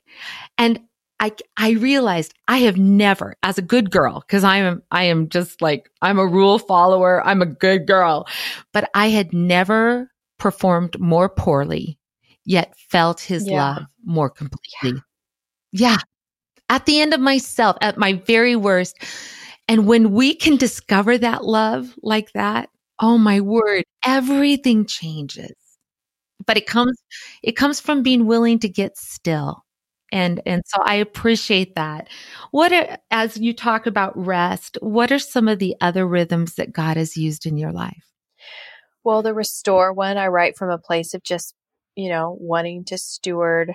[0.58, 0.79] And
[1.19, 5.27] I, I realized I have never, as a good girl, cause I am, I am
[5.27, 7.21] just like, I'm a rule follower.
[7.27, 8.27] I'm a good girl,
[8.71, 11.99] but I had never performed more poorly,
[12.45, 13.58] yet felt his yeah.
[13.58, 15.01] love more completely.
[15.73, 15.89] Yeah.
[15.91, 15.97] yeah.
[16.69, 18.95] At the end of myself, at my very worst.
[19.67, 25.51] And when we can discover that love like that, oh my word, everything changes
[26.45, 26.97] but it comes
[27.43, 29.63] it comes from being willing to get still
[30.12, 32.08] and and so i appreciate that
[32.51, 36.73] what are, as you talk about rest what are some of the other rhythms that
[36.73, 38.12] god has used in your life
[39.03, 41.55] well the restore one i write from a place of just
[41.95, 43.73] you know wanting to steward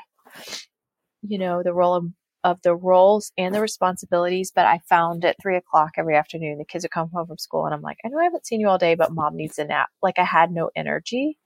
[1.22, 2.04] you know the role of
[2.44, 6.64] of the roles and the responsibilities, but I found at three o'clock every afternoon, the
[6.64, 8.68] kids would come home from school and I'm like, I know I haven't seen you
[8.68, 9.88] all day, but mom needs a nap.
[10.02, 11.38] Like I had no energy.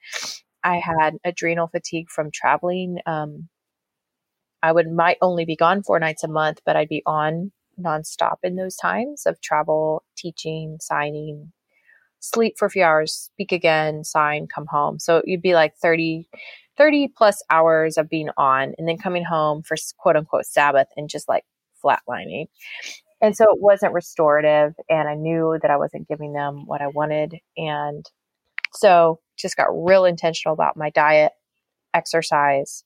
[0.65, 2.99] I had adrenal fatigue from traveling.
[3.07, 3.49] Um,
[4.63, 8.37] I would might only be gone four nights a month, but I'd be on nonstop
[8.43, 11.53] in those times of travel, teaching, signing,
[12.21, 14.99] sleep for a few hours, speak again, sign, come home.
[14.99, 16.27] So you'd be like 30,
[16.79, 21.11] 30 plus hours of being on and then coming home for quote unquote Sabbath and
[21.11, 21.45] just like
[21.85, 22.47] flatlining.
[23.21, 24.75] And so it wasn't restorative.
[24.89, 27.37] And I knew that I wasn't giving them what I wanted.
[27.57, 28.05] And
[28.75, 31.33] so just got real intentional about my diet,
[31.93, 32.85] exercise,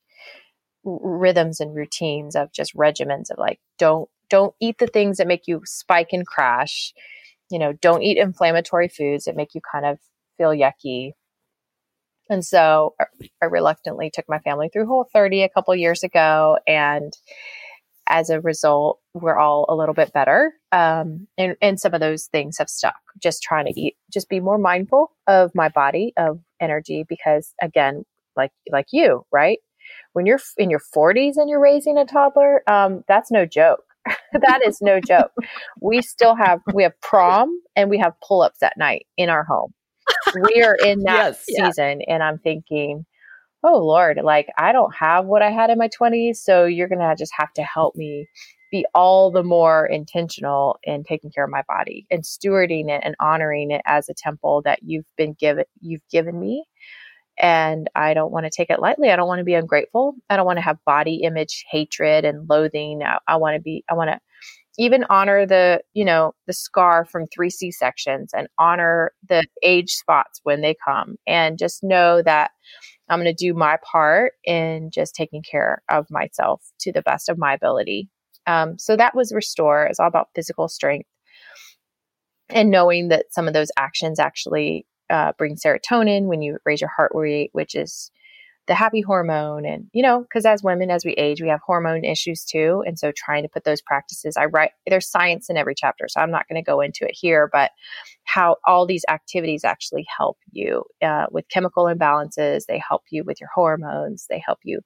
[0.86, 5.26] r- rhythms and routines of just regimens of like, don't, don't eat the things that
[5.26, 6.92] make you spike and crash.
[7.50, 9.98] You know, don't eat inflammatory foods that make you kind of
[10.36, 11.12] feel yucky
[12.30, 12.94] and so
[13.42, 16.58] I reluctantly took my family through Whole 30 a couple years ago.
[16.66, 17.12] And
[18.08, 20.52] as a result, we're all a little bit better.
[20.72, 22.96] Um, and, and some of those things have stuck.
[23.20, 28.04] Just trying to eat, just be more mindful of my body, of energy, because again,
[28.36, 29.58] like, like you, right?
[30.12, 33.84] When you're in your 40s and you're raising a toddler, um, that's no joke.
[34.32, 35.32] that is no joke.
[35.80, 39.44] We still have, we have prom and we have pull ups at night in our
[39.44, 39.72] home
[40.34, 42.14] we are in that yes, season yeah.
[42.14, 43.06] and I'm thinking,
[43.64, 46.36] oh Lord, like I don't have what I had in my 20s.
[46.36, 48.28] So you're going to just have to help me
[48.70, 53.14] be all the more intentional in taking care of my body and stewarding it and
[53.18, 56.64] honoring it as a temple that you've been given, you've given me.
[57.40, 59.10] And I don't want to take it lightly.
[59.10, 60.14] I don't want to be ungrateful.
[60.28, 63.02] I don't want to have body image hatred and loathing.
[63.02, 64.20] I, I want to be, I want to
[64.78, 69.90] even honor the you know the scar from three c sections and honor the age
[69.90, 72.52] spots when they come and just know that
[73.08, 77.28] i'm going to do my part in just taking care of myself to the best
[77.28, 78.08] of my ability.
[78.46, 79.84] Um, so that was restore.
[79.84, 81.08] It's all about physical strength
[82.50, 86.90] and knowing that some of those actions actually uh, bring serotonin when you raise your
[86.94, 88.10] heart rate which is
[88.68, 92.04] the happy hormone and you know because as women as we age we have hormone
[92.04, 92.84] issues too.
[92.86, 96.20] And so trying to put those practices i write there's science in every chapter so
[96.20, 97.72] i'm not going to go into it here but
[98.28, 102.66] how all these activities actually help you uh, with chemical imbalances.
[102.66, 104.26] They help you with your hormones.
[104.28, 104.80] They help you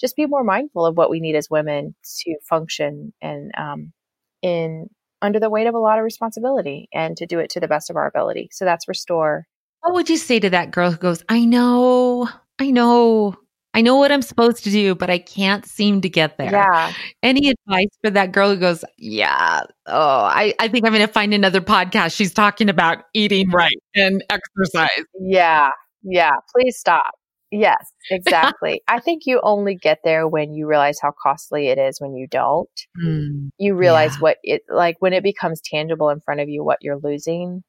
[0.00, 3.92] just be more mindful of what we need as women to function and um,
[4.40, 4.88] in
[5.20, 7.90] under the weight of a lot of responsibility and to do it to the best
[7.90, 8.48] of our ability.
[8.52, 9.46] So that's restore.
[9.80, 13.36] What would you say to that girl who goes i know I know.
[13.74, 16.50] I know what I'm supposed to do, but I can't seem to get there.
[16.50, 16.94] Yeah.
[17.22, 21.12] Any advice for that girl who goes, Yeah, oh, I, I think I'm going to
[21.12, 22.16] find another podcast.
[22.16, 25.04] She's talking about eating right and exercise.
[25.20, 25.68] Yeah.
[26.02, 26.32] Yeah.
[26.54, 27.12] Please stop.
[27.50, 28.82] Yes, exactly.
[28.88, 32.26] I think you only get there when you realize how costly it is when you
[32.26, 32.68] don't.
[33.02, 34.20] Mm, you realize yeah.
[34.20, 37.62] what it like when it becomes tangible in front of you what you're losing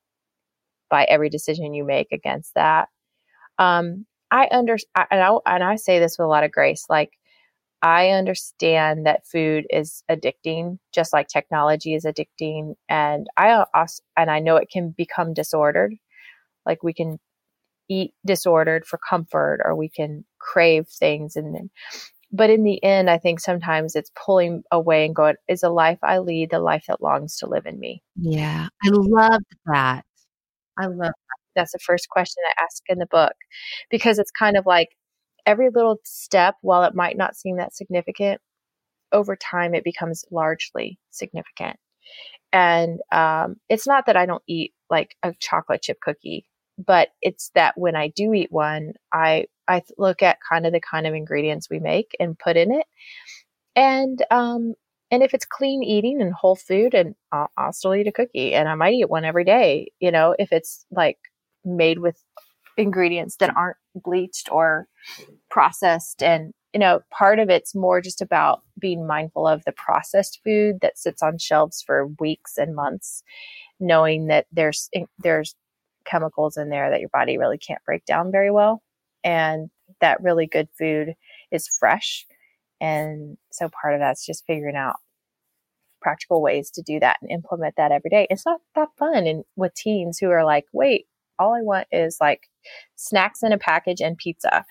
[0.89, 2.88] by every decision you make against that.
[3.60, 7.12] Um, I understand, and I, and I say this with a lot of grace, like,
[7.84, 14.32] I understand that food is addicting, just like technology is addicting, and I also, and
[14.32, 15.94] I know it can become disordered.
[16.66, 17.20] Like we can
[17.90, 21.70] eat disordered for comfort, or we can crave things, and then,
[22.32, 26.00] but in the end, I think sometimes it's pulling away and going, "Is the life
[26.04, 30.06] I lead the life that longs to live in me?" Yeah, I love that.
[30.80, 31.13] I love
[31.58, 33.34] that's the first question I ask in the book
[33.89, 34.89] because it's kind of like
[35.46, 38.41] every little step, while it might not seem that significant,
[39.12, 41.78] over time it becomes largely significant.
[42.54, 46.46] And um, it's not that I don't eat like a chocolate chip cookie,
[46.78, 50.80] but it's that when I do eat one, I I look at kind of the
[50.80, 52.86] kind of ingredients we make and put in it,
[53.76, 54.76] and um,
[55.12, 58.54] and if it's clean eating and whole food, and I'll, I'll still eat a cookie,
[58.54, 59.91] and I might eat one every day.
[60.00, 61.17] You know, if it's like
[61.67, 62.23] made with
[62.77, 64.88] ingredients that aren't bleached or
[65.49, 66.23] processed.
[66.23, 70.80] And you know part of it's more just about being mindful of the processed food
[70.82, 73.24] that sits on shelves for weeks and months
[73.80, 74.89] knowing that there's
[75.20, 75.55] there's
[76.05, 78.82] chemicals in there that your body really can't break down very well.
[79.24, 81.13] And that really good food
[81.51, 82.26] is fresh.
[82.80, 84.95] And so part of that's just figuring out
[86.01, 88.28] practical ways to do that and implement that every day.
[88.30, 89.28] It's not that fun.
[89.28, 91.07] And with teens who are like wait
[91.40, 92.50] all I want is like
[92.96, 94.66] snacks in a package and pizza,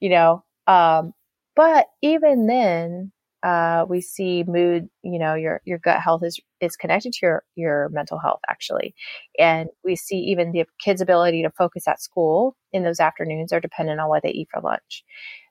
[0.00, 0.44] you know.
[0.66, 1.12] Um,
[1.56, 3.12] but even then,
[3.42, 4.88] uh, we see mood.
[5.02, 8.94] You know, your your gut health is is connected to your your mental health actually,
[9.38, 13.60] and we see even the kids' ability to focus at school in those afternoons are
[13.60, 15.04] dependent on what they eat for lunch.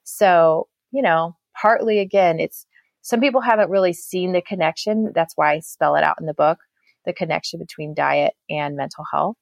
[0.03, 2.65] So you know, partly again, it's
[3.01, 5.11] some people haven't really seen the connection.
[5.15, 6.59] That's why I spell it out in the book
[7.05, 9.35] the connection between diet and mental health.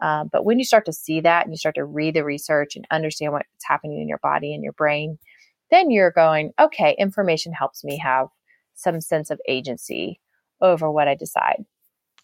[0.00, 2.76] Um, but when you start to see that and you start to read the research
[2.76, 5.18] and understand what's happening in your body and your brain,
[5.70, 8.28] then you're going, okay, information helps me have
[8.74, 10.20] some sense of agency
[10.60, 11.64] over what I decide.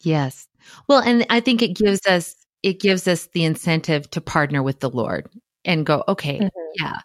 [0.01, 0.47] Yes.
[0.87, 4.79] Well, and I think it gives us it gives us the incentive to partner with
[4.79, 5.29] the Lord
[5.65, 6.47] and go, okay, mm-hmm.
[6.75, 6.99] yeah,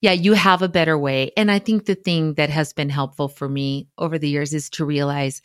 [0.00, 1.30] yeah, you have a better way.
[1.36, 4.68] And I think the thing that has been helpful for me over the years is
[4.70, 5.42] to realize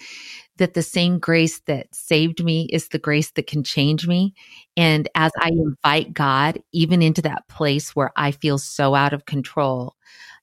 [0.57, 4.33] that the same grace that saved me is the grace that can change me.
[4.77, 9.25] And as I invite God even into that place where I feel so out of
[9.25, 9.95] control,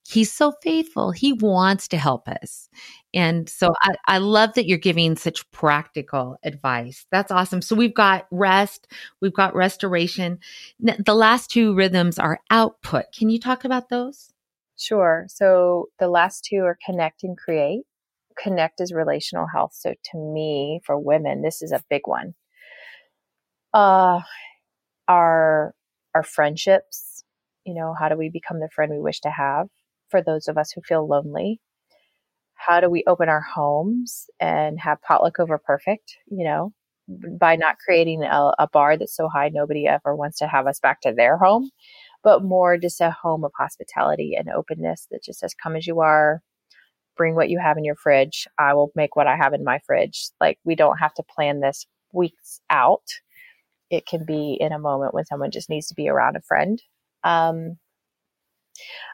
[0.05, 1.11] He's so faithful.
[1.11, 2.69] He wants to help us.
[3.13, 7.05] And so I, I, love that you're giving such practical advice.
[7.11, 7.61] That's awesome.
[7.61, 8.87] So we've got rest,
[9.21, 10.39] we've got restoration.
[10.79, 13.05] The last two rhythms are output.
[13.17, 14.33] Can you talk about those?
[14.77, 15.25] Sure.
[15.29, 17.83] So the last two are connect and create.
[18.37, 19.73] Connect is relational health.
[19.73, 22.33] So to me, for women, this is a big one.
[23.73, 24.21] Uh,
[25.07, 25.73] our
[26.15, 27.23] our friendships.
[27.65, 29.67] You know, how do we become the friend we wish to have?
[30.13, 31.59] For those of us who feel lonely,
[32.53, 36.71] how do we open our homes and have potluck over perfect, you know,
[37.39, 40.79] by not creating a, a, bar that's so high nobody ever wants to have us
[40.79, 41.71] back to their home,
[42.23, 45.99] but more just a home of hospitality and openness that just says, come as you
[46.01, 46.43] are,
[47.17, 48.47] bring what you have in your fridge.
[48.59, 50.27] I will make what I have in my fridge.
[50.39, 53.07] Like we don't have to plan this weeks out.
[53.89, 56.79] It can be in a moment when someone just needs to be around a friend.
[57.23, 57.79] Um,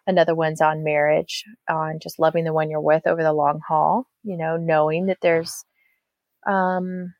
[0.08, 4.06] Another one's on marriage, on just loving the one you're with over the long haul,
[4.24, 5.64] you know, knowing that there's,
[6.48, 7.14] um,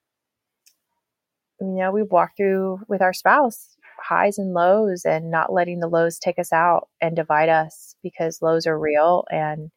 [1.60, 5.88] you know, we walk through with our spouse highs and lows and not letting the
[5.88, 9.72] lows take us out and divide us because lows are real and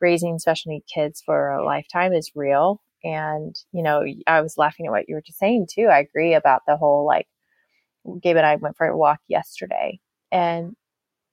[0.00, 2.80] raising special need kids for a lifetime is real.
[3.02, 5.88] And, you know, I was laughing at what you were just saying too.
[5.90, 7.26] I agree about the whole like,
[8.22, 9.98] Gabe and I went for a walk yesterday
[10.30, 10.74] and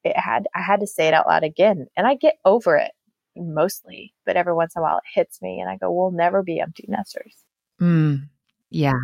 [0.04, 1.88] it had I had to say it out loud again.
[1.96, 2.92] And I get over it
[3.36, 6.44] mostly, but every once in a while it hits me and I go, We'll never
[6.44, 7.36] be empty nesters.
[7.80, 8.30] Mm,
[8.70, 9.00] yeah.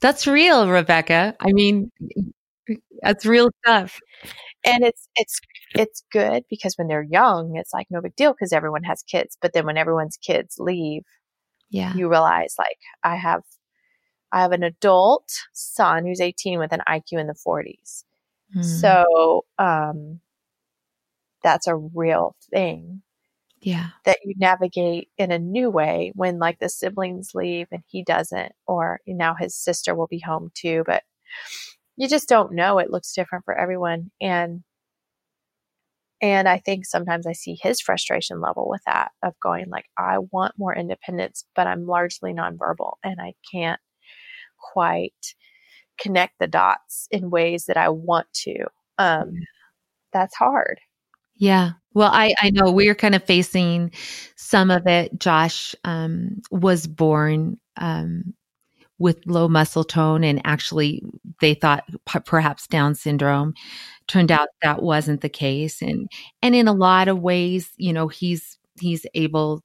[0.00, 1.36] That's real, Rebekah.
[1.40, 1.90] I mean
[3.02, 3.98] that's real stuff.
[4.64, 5.40] And it's it's
[5.74, 9.36] it's good because when they're young, it's like no big deal because everyone has kids.
[9.40, 11.02] But then when everyone's kids leave,
[11.70, 13.42] yeah, you realize like I have
[14.32, 18.04] I have an adult son who's 18 with an IQ in the 40s.
[18.56, 18.64] Mm.
[18.64, 20.20] So, um,
[21.42, 23.02] that's a real thing.
[23.60, 23.88] Yeah.
[24.04, 28.52] That you navigate in a new way when like the siblings leave and he doesn't,
[28.66, 31.02] or now his sister will be home too, but
[31.96, 32.78] you just don't know.
[32.78, 34.10] It looks different for everyone.
[34.20, 34.62] And,
[36.20, 40.18] and I think sometimes I see his frustration level with that of going like, I
[40.18, 43.80] want more independence, but I'm largely nonverbal and I can't
[44.72, 45.34] quite
[45.98, 48.64] connect the dots in ways that I want to.
[48.98, 49.32] Um,
[50.12, 50.80] that's hard.
[51.36, 51.72] Yeah.
[51.94, 53.92] Well, I, I know we're kind of facing
[54.36, 55.18] some of it.
[55.18, 58.34] Josh um, was born um,
[58.98, 61.02] with low muscle tone, and actually,
[61.40, 63.54] they thought p- perhaps Down syndrome.
[64.08, 66.08] Turned out that wasn't the case, and
[66.42, 69.62] and in a lot of ways, you know, he's he's able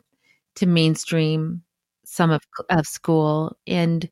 [0.55, 1.63] to mainstream
[2.05, 4.09] some of of school, and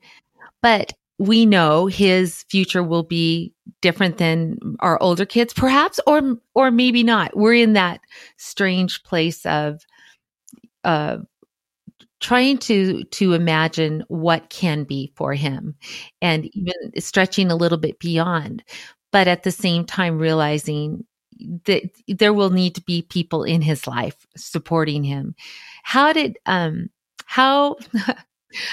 [0.62, 6.72] but we know his future will be different than our older kids perhaps or or
[6.72, 7.38] maybe not.
[7.38, 8.02] We're in that
[8.38, 9.86] strange place of
[10.84, 11.18] uh
[12.20, 15.76] trying to to imagine what can be for him
[16.22, 18.64] and even stretching a little bit beyond
[19.12, 21.06] but at the same time realizing
[21.66, 25.36] that there will need to be people in his life supporting him.
[25.84, 26.90] How did um
[27.26, 27.78] how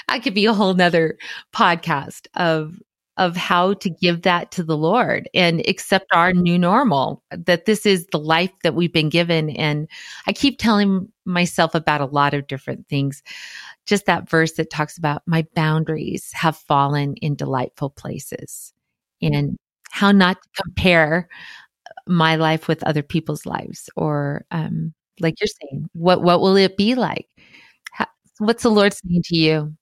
[0.09, 1.18] I could be a whole nother
[1.55, 2.81] podcast of
[3.16, 7.85] of how to give that to the Lord and accept our new normal, that this
[7.85, 9.51] is the life that we've been given.
[9.51, 9.89] And
[10.29, 13.22] I keep telling myself about a lot of different things.
[13.87, 18.72] Just that verse that talks about my boundaries have fallen in delightful places
[19.20, 19.57] and
[19.91, 21.29] how not to compare
[22.07, 26.76] my life with other people's lives or, um, like you're saying, what, what will it
[26.76, 27.26] be like?
[28.39, 29.74] What's the Lord saying to you?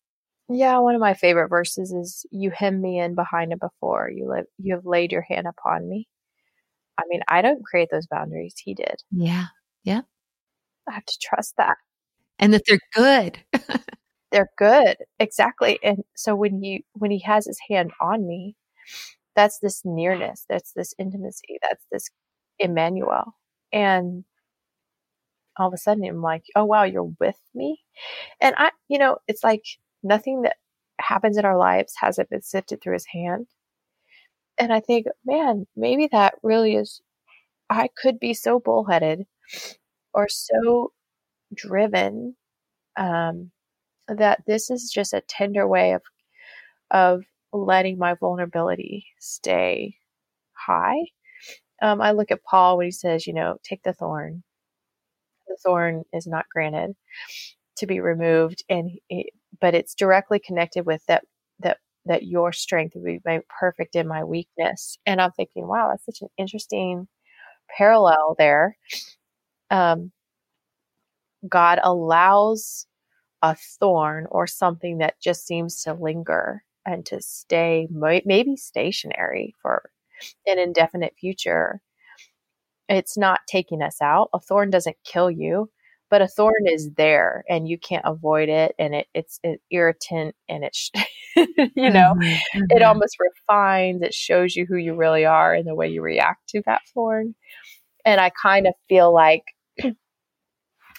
[0.49, 4.29] Yeah, one of my favorite verses is "You hem me in behind and before you
[4.29, 6.09] live, you have laid your hand upon me."
[6.99, 9.03] I mean, I don't create those boundaries; He did.
[9.13, 9.47] Yeah,
[9.85, 10.03] yeah.
[10.89, 11.77] I have to trust that,
[12.41, 13.39] and that they're good.
[14.33, 15.79] they're good, exactly.
[15.85, 18.57] And so when He when He has His hand on me,
[19.37, 22.09] that's this nearness, that's this intimacy, that's this
[22.61, 23.35] Emmanuel,
[23.73, 24.25] and
[25.59, 27.81] all of a sudden I'm like, oh, wow, you're with me.
[28.41, 29.65] And I, you know, it's like
[30.03, 30.57] nothing that
[31.01, 33.47] happens in our lives hasn't been sifted through his hand.
[34.59, 37.03] And I think, man, maybe that really is,
[37.71, 39.27] I could be so bullheaded
[40.15, 40.93] or so
[41.55, 42.37] driven
[42.97, 43.51] um,
[44.09, 46.03] that this is just a tender way of
[46.91, 49.97] of letting my vulnerability stay
[50.55, 50.99] high.
[51.83, 54.43] Um, I look at Paul when he says, you know, take the thorn.
[55.57, 56.95] The thorn is not granted
[57.79, 59.29] to be removed, and it,
[59.61, 61.25] but it's directly connected with that
[61.61, 64.99] that that your strength will be made perfect in my weakness.
[65.07, 67.09] And I'm thinking, wow, that's such an interesting
[67.79, 68.77] parallel there.
[69.71, 70.13] Um,
[71.49, 72.87] God allows
[73.43, 79.91] a thorn or something that just seems to linger and to stay maybe stationary for
[80.47, 81.83] an indefinite future.
[82.89, 84.31] It's not taking us out.
[84.33, 85.71] A thorn doesn't kill you,
[86.11, 90.35] but a thorn is there and you can't avoid it and it, it's an irritant
[90.49, 90.91] and it's
[91.37, 92.63] you know mm-hmm, mm-hmm.
[92.71, 96.49] it almost refines it shows you who you really are and the way you react
[96.49, 97.35] to that thorn
[98.05, 99.43] and i kind of feel like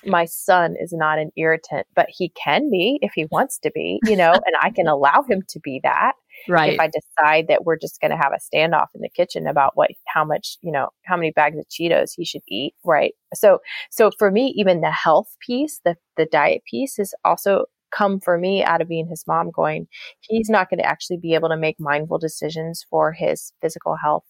[0.08, 4.00] my son is not an irritant, but he can be if he wants to be,
[4.06, 6.14] you know, and I can allow him to be that.
[6.48, 6.74] Right.
[6.74, 9.72] If I decide that we're just going to have a standoff in the kitchen about
[9.76, 12.74] what, how much, you know, how many bags of Cheetos he should eat.
[12.86, 13.14] Right.
[13.34, 13.60] So,
[13.92, 18.38] so for me, even the health piece, the, the diet piece is also come for
[18.38, 19.88] me out of being his mom going,
[20.22, 24.24] he's not going to actually be able to make mindful decisions for his physical health.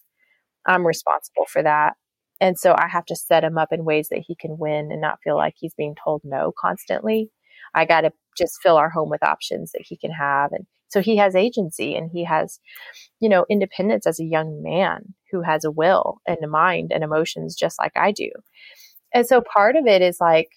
[0.65, 1.93] I'm responsible for that.
[2.39, 5.01] And so I have to set him up in ways that he can win and
[5.01, 7.29] not feel like he's being told no constantly.
[7.73, 10.51] I got to just fill our home with options that he can have.
[10.51, 12.59] And so he has agency and he has,
[13.19, 17.03] you know, independence as a young man who has a will and a mind and
[17.03, 18.29] emotions just like I do.
[19.13, 20.49] And so part of it is like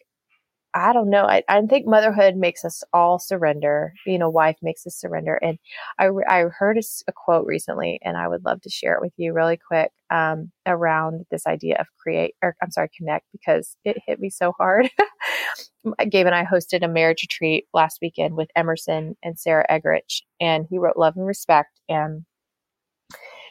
[0.72, 1.24] I don't know.
[1.24, 3.92] I, I think motherhood makes us all surrender.
[4.04, 5.34] Being a wife makes us surrender.
[5.42, 5.58] And
[5.98, 9.12] I, I heard a, a quote recently, and I would love to share it with
[9.16, 13.96] you really quick um, around this idea of create, or I'm sorry, connect, because it
[14.06, 14.88] hit me so hard.
[16.10, 20.66] Gabe and I hosted a marriage retreat last weekend with Emerson and Sarah Eggerichs, and
[20.70, 21.80] he wrote Love and Respect.
[21.88, 22.24] And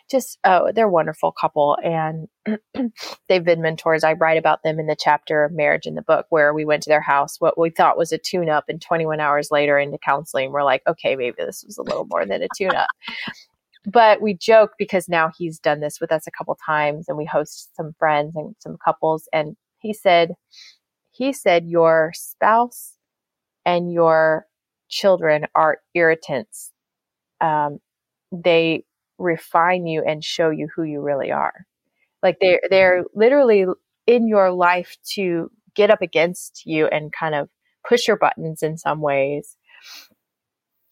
[0.10, 2.28] just oh they're a wonderful couple and
[3.30, 4.04] they've been mentors.
[4.04, 6.84] I write about them in the chapter of marriage in the book where we went
[6.84, 9.98] to their house what we thought was a tune up and 21 hours later into
[9.98, 12.88] counseling we're like okay maybe this was a little more than a tune up
[13.86, 17.26] but we joke because now he's done this with us a couple times and we
[17.26, 20.34] host some friends and some couples and he said
[21.12, 22.94] he said your spouse
[23.66, 24.48] and your
[24.90, 26.72] children are irritants.
[27.42, 27.80] Um,
[28.32, 28.84] they
[29.20, 31.66] refine you and show you who you really are.
[32.24, 33.66] Like they're they're literally
[34.08, 37.50] in your life to get up against you and kind of
[37.88, 39.56] push your buttons in some ways.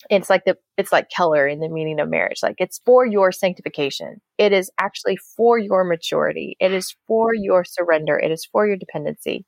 [0.09, 2.39] It's like the it's like Keller in the meaning of marriage.
[2.43, 4.21] Like it's for your sanctification.
[4.37, 6.55] It is actually for your maturity.
[6.59, 8.17] It is for your surrender.
[8.17, 9.45] It is for your dependency.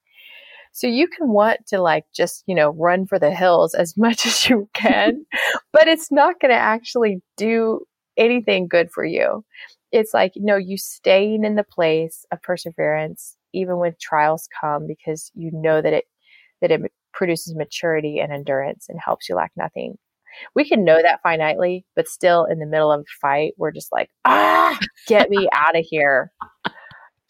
[0.72, 4.26] So you can want to like just, you know, run for the hills as much
[4.26, 5.26] as you can,
[5.74, 7.82] but it's not going to actually do
[8.20, 9.44] anything good for you.
[9.92, 15.32] It's like, no, you staying in the place of perseverance, even when trials come, because
[15.34, 16.06] you know that it,
[16.62, 16.82] that it
[17.14, 19.98] produces maturity and endurance and helps you lack nothing.
[20.54, 23.92] We can know that finitely, but still in the middle of a fight, we're just
[23.92, 26.32] like, ah, get me out of here.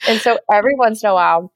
[0.08, 1.54] And so every once in a while,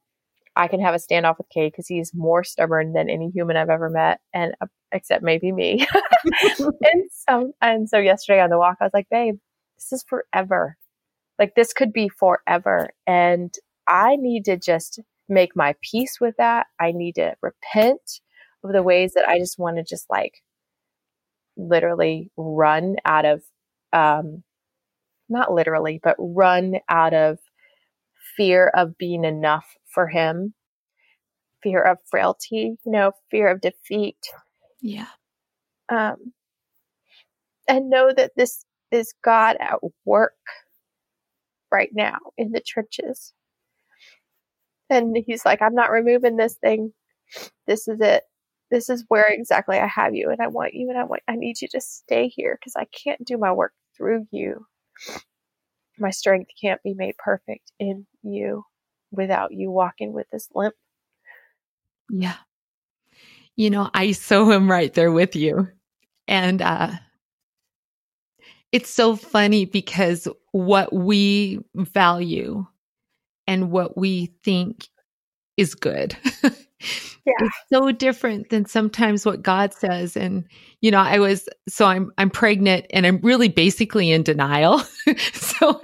[0.56, 3.70] I can have a standoff with Cade because he's more stubborn than any human I've
[3.70, 5.88] ever met, and uh, except maybe me.
[6.60, 9.36] and so, and so yesterday on the walk, I was like, "Babe,
[9.78, 10.78] this is forever.
[11.40, 13.54] Like this could be forever, and
[13.88, 16.68] I need to just make my peace with that.
[16.80, 18.22] I need to repent
[18.64, 20.44] of the ways that I just want to just like
[21.58, 23.44] literally run out of,
[23.92, 24.44] um,
[25.30, 27.40] not literally, but run out of
[28.38, 30.54] fear of being enough for him,
[31.62, 34.18] fear of frailty, you know, fear of defeat.
[34.82, 35.08] Yeah.
[35.90, 36.34] Um,
[37.68, 40.34] and know that this is God at work
[41.72, 43.34] right now in the churches.
[44.90, 46.94] And he's like, I'm not removing this thing.
[47.66, 48.24] This is it.
[48.70, 50.30] This is where exactly I have you.
[50.30, 52.86] And I want you and I want, I need you to stay here because I
[52.86, 54.66] can't do my work through you.
[56.00, 58.64] My strength can't be made perfect in you
[59.14, 60.76] without you walking with this limp.
[62.10, 62.36] Yeah.
[63.56, 65.68] You know, I so am right there with you.
[66.28, 66.92] And uh
[68.72, 72.66] it's so funny because what we value
[73.46, 74.88] and what we think
[75.58, 76.18] is good
[77.26, 77.34] yeah.
[77.40, 80.18] it's so different than sometimes what God says.
[80.18, 80.46] And,
[80.82, 84.80] you know, I was, so I'm, I'm pregnant and I'm really basically in denial.
[85.34, 85.80] so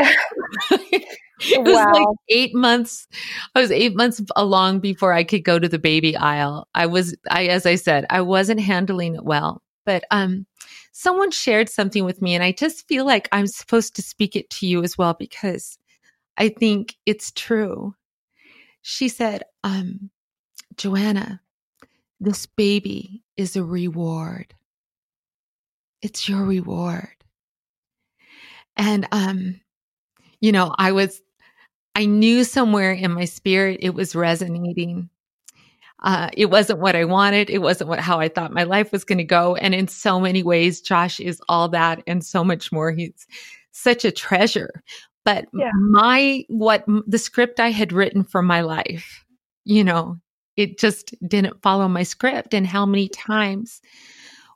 [1.42, 1.92] it was wow.
[1.94, 3.08] like eight months.
[3.56, 6.68] I was eight months along before I could go to the baby aisle.
[6.76, 10.46] I was, I, as I said, I wasn't handling it well, but, um,
[10.92, 14.50] someone shared something with me and I just feel like I'm supposed to speak it
[14.52, 15.78] to you as well because
[16.38, 17.96] I think it's true.
[18.82, 20.10] She said, um,
[20.78, 21.42] Joanna,
[22.20, 24.54] this baby is a reward.
[26.02, 27.16] It's your reward.
[28.76, 29.60] And, um,
[30.40, 31.22] you know, I was,
[32.00, 35.10] I knew somewhere in my spirit it was resonating.
[36.02, 37.50] Uh, it wasn't what I wanted.
[37.50, 39.58] It wasn't what how I thought my life was going to go.
[39.58, 42.94] And in so many ways, Josh is all that and so much more.
[42.94, 43.28] He's
[43.74, 44.82] such a treasure.
[45.26, 45.72] But yeah.
[45.76, 49.26] my what the script I had written for my life,
[49.66, 50.16] you know,
[50.56, 52.54] it just didn't follow my script.
[52.54, 53.82] And how many times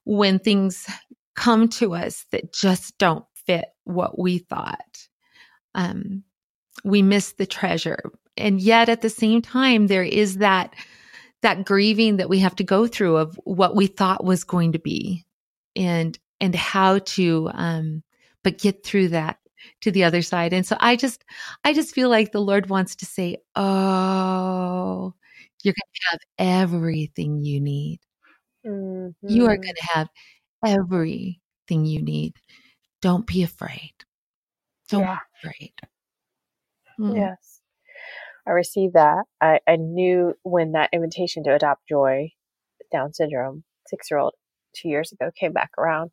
[0.06, 0.88] when things
[1.36, 5.10] come to us that just don't fit what we thought,
[5.76, 6.24] um,
[6.84, 8.12] we miss the treasure.
[8.38, 10.74] And yet at the same time, there is that
[11.42, 14.80] that grieving that we have to go through of what we thought was going to
[14.80, 15.26] be
[15.76, 18.02] and and how to um
[18.44, 19.38] but get through that
[19.82, 21.26] to the other side and so i just
[21.66, 25.14] i just feel like the lord wants to say oh
[25.64, 28.00] you're going to have everything you need.
[28.66, 29.28] Mm-hmm.
[29.28, 29.62] You are mm-hmm.
[29.62, 30.10] going to have
[30.66, 32.36] everything you need.
[33.02, 33.94] Don't be afraid.
[34.90, 35.18] Don't yeah.
[35.42, 35.74] be afraid.
[37.04, 37.18] Mm.
[37.18, 37.60] Yes.
[38.48, 39.24] I received that.
[39.42, 42.32] I, I knew when that invitation to adopt Joy,
[42.92, 44.34] Down syndrome, six year old,
[44.76, 46.12] two years ago, came back around.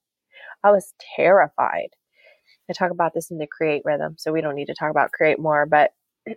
[0.62, 1.91] I was terrified.
[2.68, 5.12] I talk about this in the Create Rhythm, so we don't need to talk about
[5.12, 5.91] Create more, but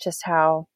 [0.00, 0.68] just how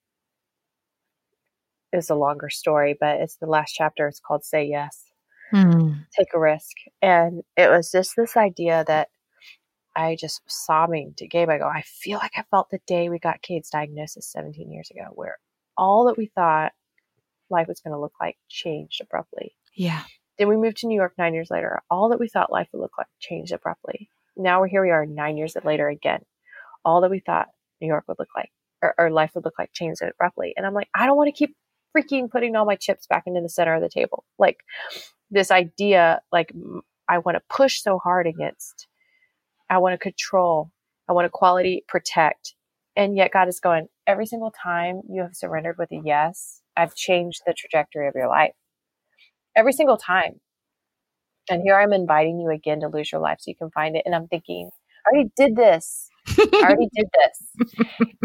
[1.92, 4.08] is a longer story, but it's the last chapter.
[4.08, 5.04] It's called Say Yes.
[5.52, 6.06] Mm.
[6.16, 6.76] Take a risk.
[7.02, 9.08] And it was just this idea that
[9.96, 11.48] I just sobbing to Gabe.
[11.48, 14.90] I go, I feel like I felt the day we got Cade's diagnosis 17 years
[14.90, 15.38] ago, where
[15.76, 16.72] all that we thought
[17.50, 19.56] life was going to look like changed abruptly.
[19.74, 20.02] Yeah.
[20.38, 21.80] Then we moved to New York nine years later.
[21.90, 24.10] All that we thought life would look like changed abruptly.
[24.36, 26.24] Now we're here we are nine years later again.
[26.84, 27.48] All that we thought
[27.80, 28.50] New York would look like
[28.82, 30.54] or, or life would look like changed abruptly.
[30.56, 31.54] And I'm like, I don't want to keep
[31.96, 34.24] freaking putting all my chips back into the center of the table.
[34.38, 34.58] Like
[35.30, 36.52] this idea, like
[37.08, 38.86] I want to push so hard against,
[39.70, 40.70] I want to control,
[41.08, 42.54] I want to quality protect.
[42.96, 46.94] And yet God is going, every single time you have surrendered with a yes, I've
[46.96, 48.52] changed the trajectory of your life.
[49.56, 50.40] Every single time.
[51.48, 54.02] And here I'm inviting you again to lose your life so you can find it.
[54.04, 54.70] And I'm thinking,
[55.06, 56.08] I already did this.
[56.36, 57.78] I already did this.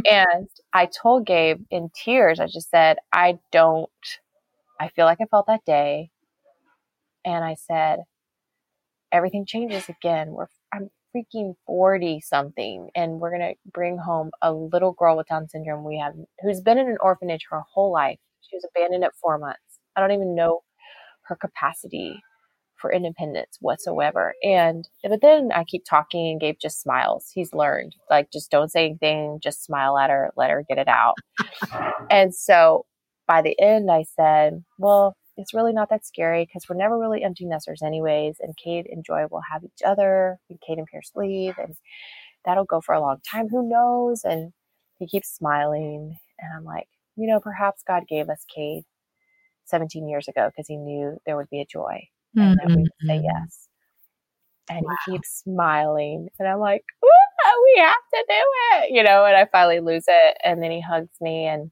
[0.09, 3.89] and I told Gabe in tears, I just said, I don't,
[4.79, 6.09] I feel like I felt that day.
[7.23, 7.99] And I said,
[9.11, 10.31] everything changes again.
[10.31, 10.47] We're,
[11.16, 15.84] freaking 40 something and we're going to bring home a little girl with Down syndrome
[15.84, 18.20] we have, who's been in an orphanage her whole life.
[18.41, 19.59] She was abandoned at four months.
[19.95, 20.61] I don't even know
[21.24, 22.22] her capacity
[22.76, 24.34] for independence whatsoever.
[24.43, 27.32] And but then I keep talking and Gabe just smiles.
[27.34, 30.88] He's learned like just don't say anything, just smile at her, let her get it
[30.88, 31.16] out.
[32.11, 32.86] and so
[33.28, 37.23] by the end, I said, well, it's really not that scary because we're never really
[37.23, 38.38] empty nesters anyways.
[38.39, 41.75] And Cade and Joy will have each other and Kate and Pierce leave and
[42.45, 43.47] that'll go for a long time.
[43.49, 44.21] Who knows?
[44.23, 44.53] And
[44.97, 46.15] he keeps smiling.
[46.39, 48.83] And I'm like, you know, perhaps God gave us Cade
[49.65, 52.67] 17 years ago because he knew there would be a joy and mm-hmm.
[52.67, 53.25] then we would say mm-hmm.
[53.25, 53.67] yes.
[54.69, 54.95] And wow.
[55.05, 59.23] he keeps smiling, and I'm like, we have to do it, you know.
[59.25, 61.69] And I finally lose it, and then he hugs me, and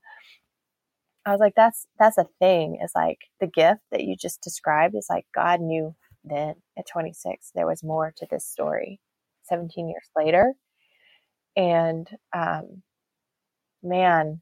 [1.26, 2.80] I was like, that's that's a thing.
[2.82, 5.95] It's like the gift that you just described is like God knew
[6.26, 8.99] then at 26 there was more to this story.
[9.49, 10.53] 17 years later,
[11.55, 12.82] and um,
[13.84, 14.41] man,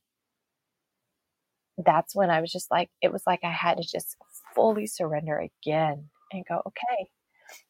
[1.77, 4.15] that's when I was just like, it was like I had to just
[4.55, 7.09] fully surrender again and go, okay,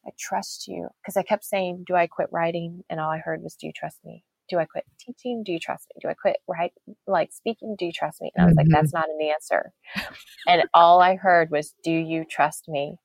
[0.06, 0.88] I trust you.
[1.02, 2.84] Because I kept saying, do I quit writing?
[2.90, 4.24] And all I heard was, do you trust me?
[4.52, 5.42] Do I quit teaching?
[5.42, 6.00] Do you trust me?
[6.02, 6.74] Do I quit right
[7.06, 7.74] like speaking?
[7.78, 8.30] Do you trust me?
[8.34, 8.70] And I was mm-hmm.
[8.70, 9.72] like, that's not an answer.
[10.46, 12.96] and all I heard was, do you trust me?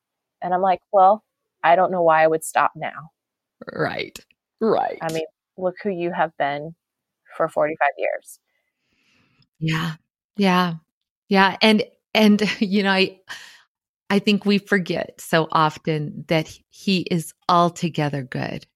[0.42, 1.24] And I'm like, well,
[1.64, 3.12] I don't know why I would stop now.
[3.74, 4.20] Right.
[4.60, 4.98] Right.
[5.02, 5.24] I mean,
[5.58, 6.76] look who you have been
[7.38, 8.40] for 45 years.
[9.58, 9.94] Yeah.
[10.36, 10.74] Yeah.
[11.30, 11.56] Yeah.
[11.62, 13.22] And, and, you know, I,
[14.10, 18.68] I think we forget so often that he is altogether good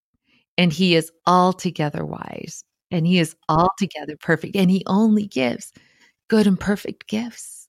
[0.58, 5.72] and he is altogether wise and he is altogether perfect and he only gives
[6.30, 7.68] good and perfect gifts.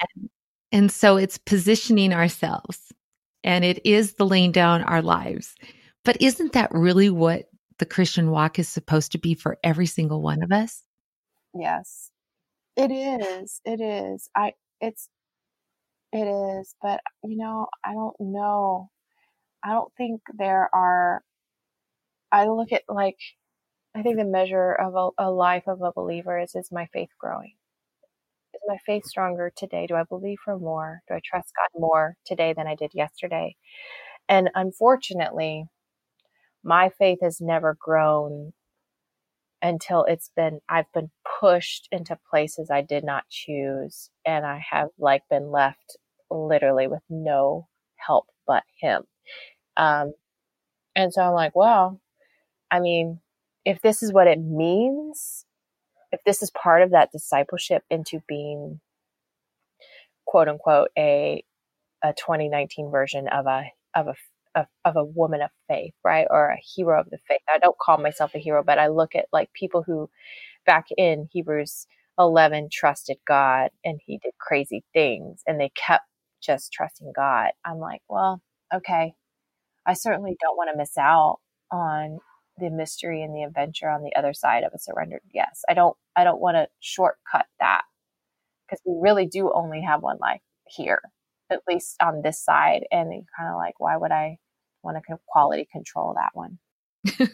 [0.00, 0.30] And,
[0.72, 2.92] and so it's positioning ourselves
[3.44, 5.54] and it is the laying down our lives.
[6.04, 7.46] But isn't that really what
[7.78, 10.84] the Christian walk is supposed to be for every single one of us?
[11.54, 12.10] Yes.
[12.76, 13.60] It is.
[13.64, 14.28] It is.
[14.34, 15.08] I it's
[16.12, 18.90] it is, but you know, I don't know.
[19.64, 21.22] I don't think there are
[22.32, 23.18] I look at like
[23.94, 27.10] I think the measure of a, a life of a believer is is my faith
[27.18, 27.54] growing?
[28.54, 29.86] Is my faith stronger today?
[29.86, 31.02] Do I believe for more?
[31.08, 33.56] Do I trust God more today than I did yesterday?
[34.28, 35.66] And unfortunately,
[36.64, 38.52] my faith has never grown
[39.62, 41.10] until it's been I've been
[41.40, 45.96] pushed into places I did not choose and I have like been left
[46.30, 49.04] literally with no help but him.
[49.76, 50.14] Um
[50.96, 52.01] and so I'm like, well,
[52.72, 53.20] I mean,
[53.66, 55.46] if this is what it means,
[56.12, 58.80] if this is part of that discipleship into being
[60.26, 61.44] quote unquote a
[62.04, 63.64] a 2019 version of a
[63.96, 64.14] of a
[64.56, 66.26] of, of a woman of faith, right?
[66.30, 67.40] Or a hero of the faith.
[67.54, 70.10] I don't call myself a hero, but I look at like people who
[70.66, 71.86] back in Hebrews
[72.18, 76.04] 11 trusted God and he did crazy things and they kept
[76.42, 77.50] just trusting God.
[77.64, 78.42] I'm like, well,
[78.74, 79.14] okay.
[79.86, 81.38] I certainly don't want to miss out
[81.72, 82.18] on
[82.58, 85.62] the mystery and the adventure on the other side of a surrendered yes.
[85.68, 87.82] I don't I don't want to shortcut that
[88.66, 91.00] because we really do only have one life here
[91.52, 92.84] at least on this side.
[92.90, 94.38] And kind of like, why would I
[94.82, 96.58] want to quality control that one?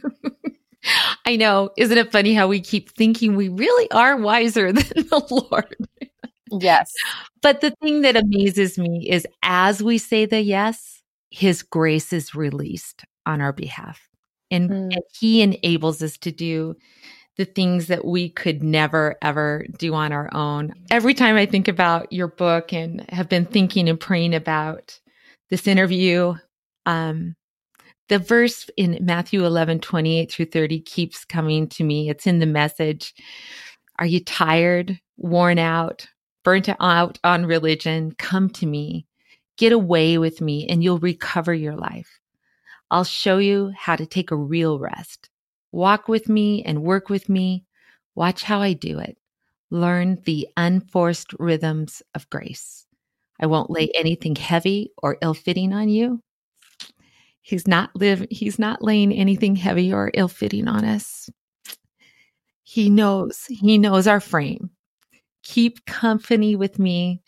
[1.26, 1.70] I know.
[1.76, 5.76] Isn't it funny how we keep thinking we really are wiser than the Lord?
[6.50, 6.92] Yes.
[7.42, 12.34] But the thing that amazes me is as we say the yes, his grace is
[12.34, 14.07] released on our behalf.
[14.50, 14.92] And, mm.
[14.92, 16.76] and he enables us to do
[17.36, 20.72] the things that we could never ever do on our own.
[20.90, 24.98] Every time I think about your book and have been thinking and praying about
[25.48, 26.34] this interview,
[26.84, 27.36] um,
[28.08, 32.08] the verse in Matthew 11, 28 through 30 keeps coming to me.
[32.08, 33.14] It's in the message.
[33.98, 36.06] Are you tired, worn out,
[36.42, 38.12] burnt out on religion?
[38.18, 39.06] Come to me.
[39.58, 42.18] Get away with me and you'll recover your life.
[42.90, 45.28] I'll show you how to take a real rest.
[45.72, 47.64] Walk with me and work with me.
[48.14, 49.18] Watch how I do it.
[49.70, 52.86] Learn the unforced rhythms of grace.
[53.40, 56.22] I won't lay anything heavy or ill-fitting on you.
[57.42, 61.30] He's not live he's not laying anything heavy or ill-fitting on us.
[62.62, 63.46] He knows.
[63.48, 64.70] He knows our frame.
[65.42, 67.22] Keep company with me,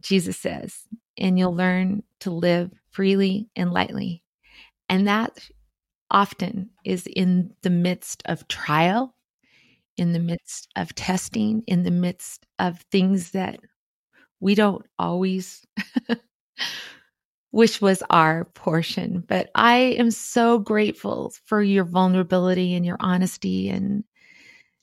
[0.00, 0.82] Jesus says,
[1.18, 4.22] and you'll learn to live freely and lightly.
[4.88, 5.48] And that
[6.10, 9.14] often is in the midst of trial,
[9.96, 13.58] in the midst of testing, in the midst of things that
[14.40, 15.66] we don't always
[17.52, 19.24] wish was our portion.
[19.26, 24.04] But I am so grateful for your vulnerability and your honesty and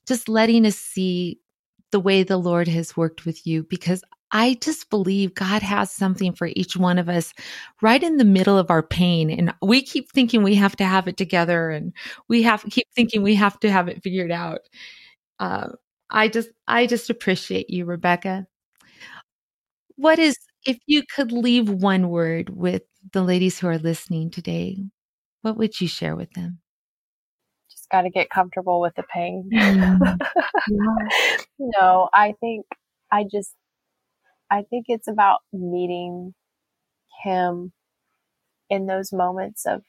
[0.07, 1.39] just letting us see
[1.91, 6.33] the way the Lord has worked with you because I just believe God has something
[6.33, 7.33] for each one of us
[7.83, 9.29] right in the middle of our pain.
[9.29, 11.93] And we keep thinking we have to have it together and
[12.27, 14.61] we have keep thinking we have to have it figured out.
[15.39, 15.69] Uh,
[16.09, 18.47] I just, I just appreciate you, Rebekah.
[19.97, 22.81] What is, if you could leave one word with
[23.11, 24.83] the ladies who are listening today,
[25.43, 26.59] what would you share with them?
[27.69, 29.47] Just got to get comfortable with the pain.
[29.53, 30.17] Mm.
[30.69, 31.37] yeah.
[31.59, 32.65] no, I think
[33.11, 33.53] I just
[34.53, 36.35] I think it's about meeting
[37.23, 37.73] him
[38.69, 39.81] in those moments of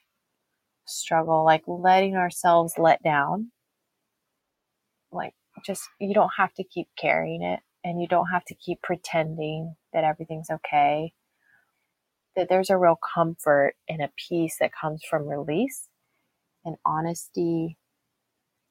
[0.86, 3.52] struggle, like letting ourselves let down.
[5.12, 5.34] Like,
[5.66, 9.76] just, you don't have to keep carrying it and you don't have to keep pretending
[9.92, 11.12] that everything's okay.
[12.34, 15.88] That there's a real comfort and a peace that comes from release
[16.64, 17.76] and honesty.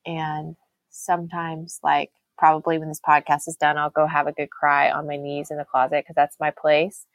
[0.08, 0.56] And
[0.90, 5.08] sometimes, like, probably when this podcast is done, I'll go have a good cry on
[5.08, 7.06] my knees in the closet because that's my place.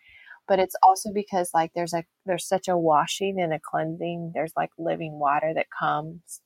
[0.46, 4.32] But it's also because like there's a there's such a washing and a cleansing.
[4.34, 6.40] There's like living water that comes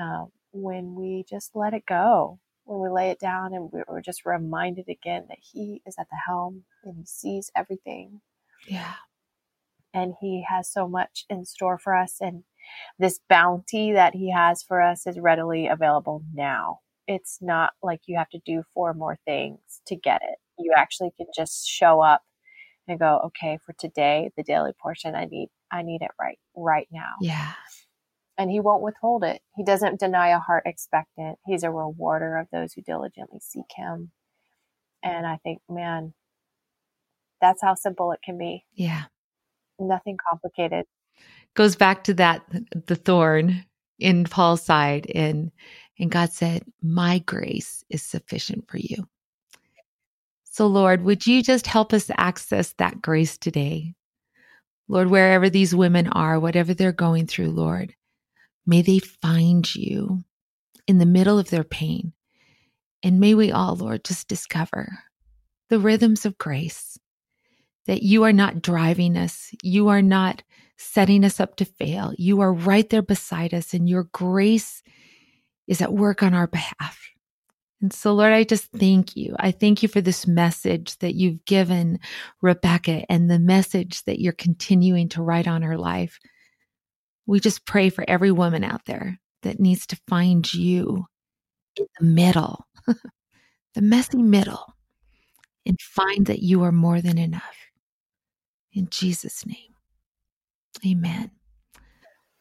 [0.00, 4.24] uh, when we just let it go, when we lay it down, and we're just
[4.24, 8.20] reminded again that He is at the helm and He sees everything.
[8.68, 8.94] Yeah,
[9.92, 12.44] and He has so much in store for us, and
[12.98, 18.18] this bounty that He has for us is readily available now it's not like you
[18.18, 20.38] have to do four more things to get it.
[20.58, 22.22] You actually can just show up
[22.86, 26.88] and go, okay, for today, the daily portion, I need, I need it right, right
[26.92, 27.14] now.
[27.20, 27.54] Yeah.
[28.38, 29.42] And he won't withhold it.
[29.56, 31.38] He doesn't deny a heart expectant.
[31.46, 34.12] He's a rewarder of those who diligently seek him.
[35.02, 36.14] And I think, man,
[37.40, 38.64] That's how simple it can be.
[38.74, 39.04] Yeah.
[39.78, 40.86] Nothing complicated.
[41.54, 42.42] Goes back to that
[42.86, 43.64] the thorn
[43.98, 45.50] in Paul's side and
[45.98, 49.08] and God said, "My grace is sufficient for you."
[50.44, 53.94] So Lord, would you just help us access that grace today?
[54.88, 57.94] Lord, wherever these women are, whatever they're going through, Lord,
[58.66, 60.24] may they find you
[60.86, 62.12] in the middle of their pain.
[63.02, 65.00] And may we all, Lord, just discover
[65.68, 66.98] the rhythms of grace
[67.86, 69.50] that you are not driving us.
[69.62, 70.42] You are not
[70.76, 72.12] setting us up to fail.
[72.18, 74.82] You are right there beside us, and your grace
[75.68, 76.98] is at work on our behalf.
[77.80, 79.36] And so, Lord, I just thank you.
[79.38, 82.00] I thank you for this message that you've given
[82.42, 86.18] Rebekah and the message that you're continuing to write on her life.
[87.26, 91.06] We just pray for every woman out there that needs to find you
[91.76, 92.66] in the middle,
[93.74, 94.74] the messy middle,
[95.64, 97.56] and find that you are more than enough.
[98.72, 99.74] In Jesus' name,
[100.84, 101.30] amen.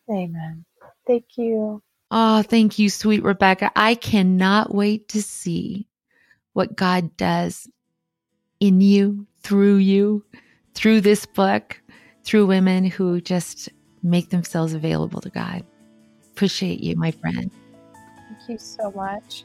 [0.09, 0.65] Amen.
[1.05, 1.84] Thank you.
[2.10, 3.72] Oh, thank you, sweet Rebekah.
[3.76, 5.88] I cannot wait to see
[6.53, 7.68] what God does
[8.60, 10.24] in you, through you,
[10.74, 11.82] through this book,
[12.24, 13.70] through women who just
[14.03, 15.64] make themselves available to God.
[16.32, 17.51] Appreciate you, my friend.
[18.28, 19.43] Thank you so much.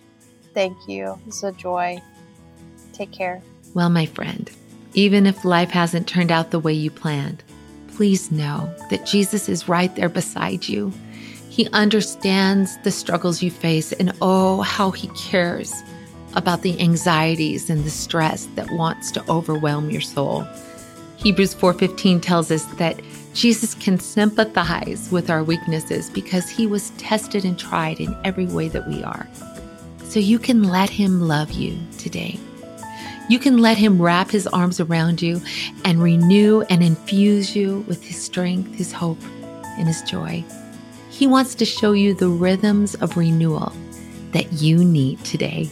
[0.55, 1.19] Thank you.
[1.27, 2.01] It's a joy.
[2.93, 3.43] Take care.
[3.75, 4.51] Well, my friend,
[4.95, 7.43] even if life hasn't turned out the way you planned,
[7.89, 10.93] please know that Jesus is right there beside you.
[11.53, 15.71] He understands the struggles you face, and oh, how he cares
[16.33, 20.47] about the anxieties and the stress that wants to overwhelm your soul.
[21.19, 22.99] Hebrews 4:15 tells us that
[23.35, 28.69] Jesus can sympathize with our weaknesses because he was tested and tried in every way
[28.69, 29.29] that we are.
[30.05, 32.41] So you can let him love you today.
[33.29, 35.43] You can let him wrap his arms around you
[35.85, 39.21] and renew and infuse you with his strength, his hope,
[39.77, 40.43] and his joy.
[41.23, 43.73] He wants to show you the rhythms of renewal
[44.33, 45.71] that you need today.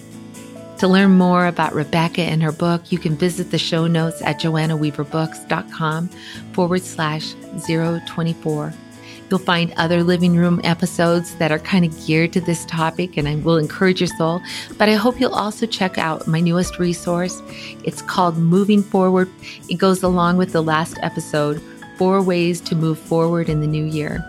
[0.79, 4.39] To learn more about Rebekah and her book, you can visit the show notes at
[4.39, 6.09] joannaweaverbooks.com
[6.53, 7.35] forward slash
[7.67, 8.73] 024.
[9.29, 13.27] You'll find other living room episodes that are kind of geared to this topic, and
[13.27, 14.41] I will encourage your soul.
[14.79, 17.43] But I hope you'll also check out my newest resource.
[17.83, 19.29] It's called Moving Forward.
[19.69, 21.61] It goes along with the last episode
[21.97, 24.25] Four Ways to Move Forward in the New Year.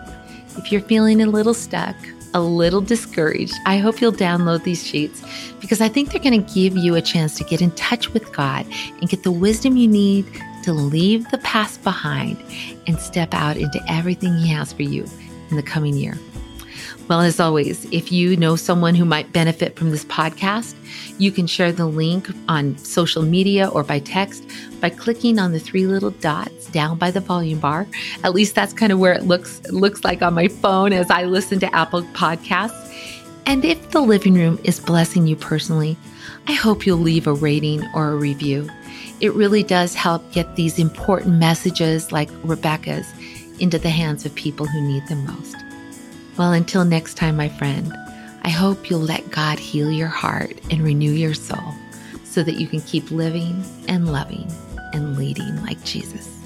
[0.56, 1.96] If you're feeling a little stuck,
[2.34, 5.22] a little discouraged, I hope you'll download these sheets
[5.60, 8.32] because I think they're going to give you a chance to get in touch with
[8.32, 8.66] God
[9.00, 10.26] and get the wisdom you need
[10.64, 12.36] to leave the past behind
[12.86, 15.06] and step out into everything He has for you
[15.50, 16.18] in the coming year.
[17.08, 20.74] Well, as always, if you know someone who might benefit from this podcast,
[21.18, 24.44] you can share the link on social media or by text
[24.80, 27.86] by clicking on the three little dots down by the volume bar.
[28.22, 31.24] At least that's kind of where it looks looks like on my phone as I
[31.24, 32.78] listen to Apple Podcasts.
[33.46, 35.96] And if the living room is blessing you personally,
[36.46, 38.70] I hope you'll leave a rating or a review.
[39.20, 43.06] It really does help get these important messages like Rebekah's
[43.58, 45.56] into the hands of people who need them most.
[46.36, 47.92] Well, until next time, my friend,
[48.42, 51.74] I hope you'll let God heal your heart and renew your soul
[52.24, 54.50] so that you can keep living and loving
[54.92, 56.41] and leading like Jesus.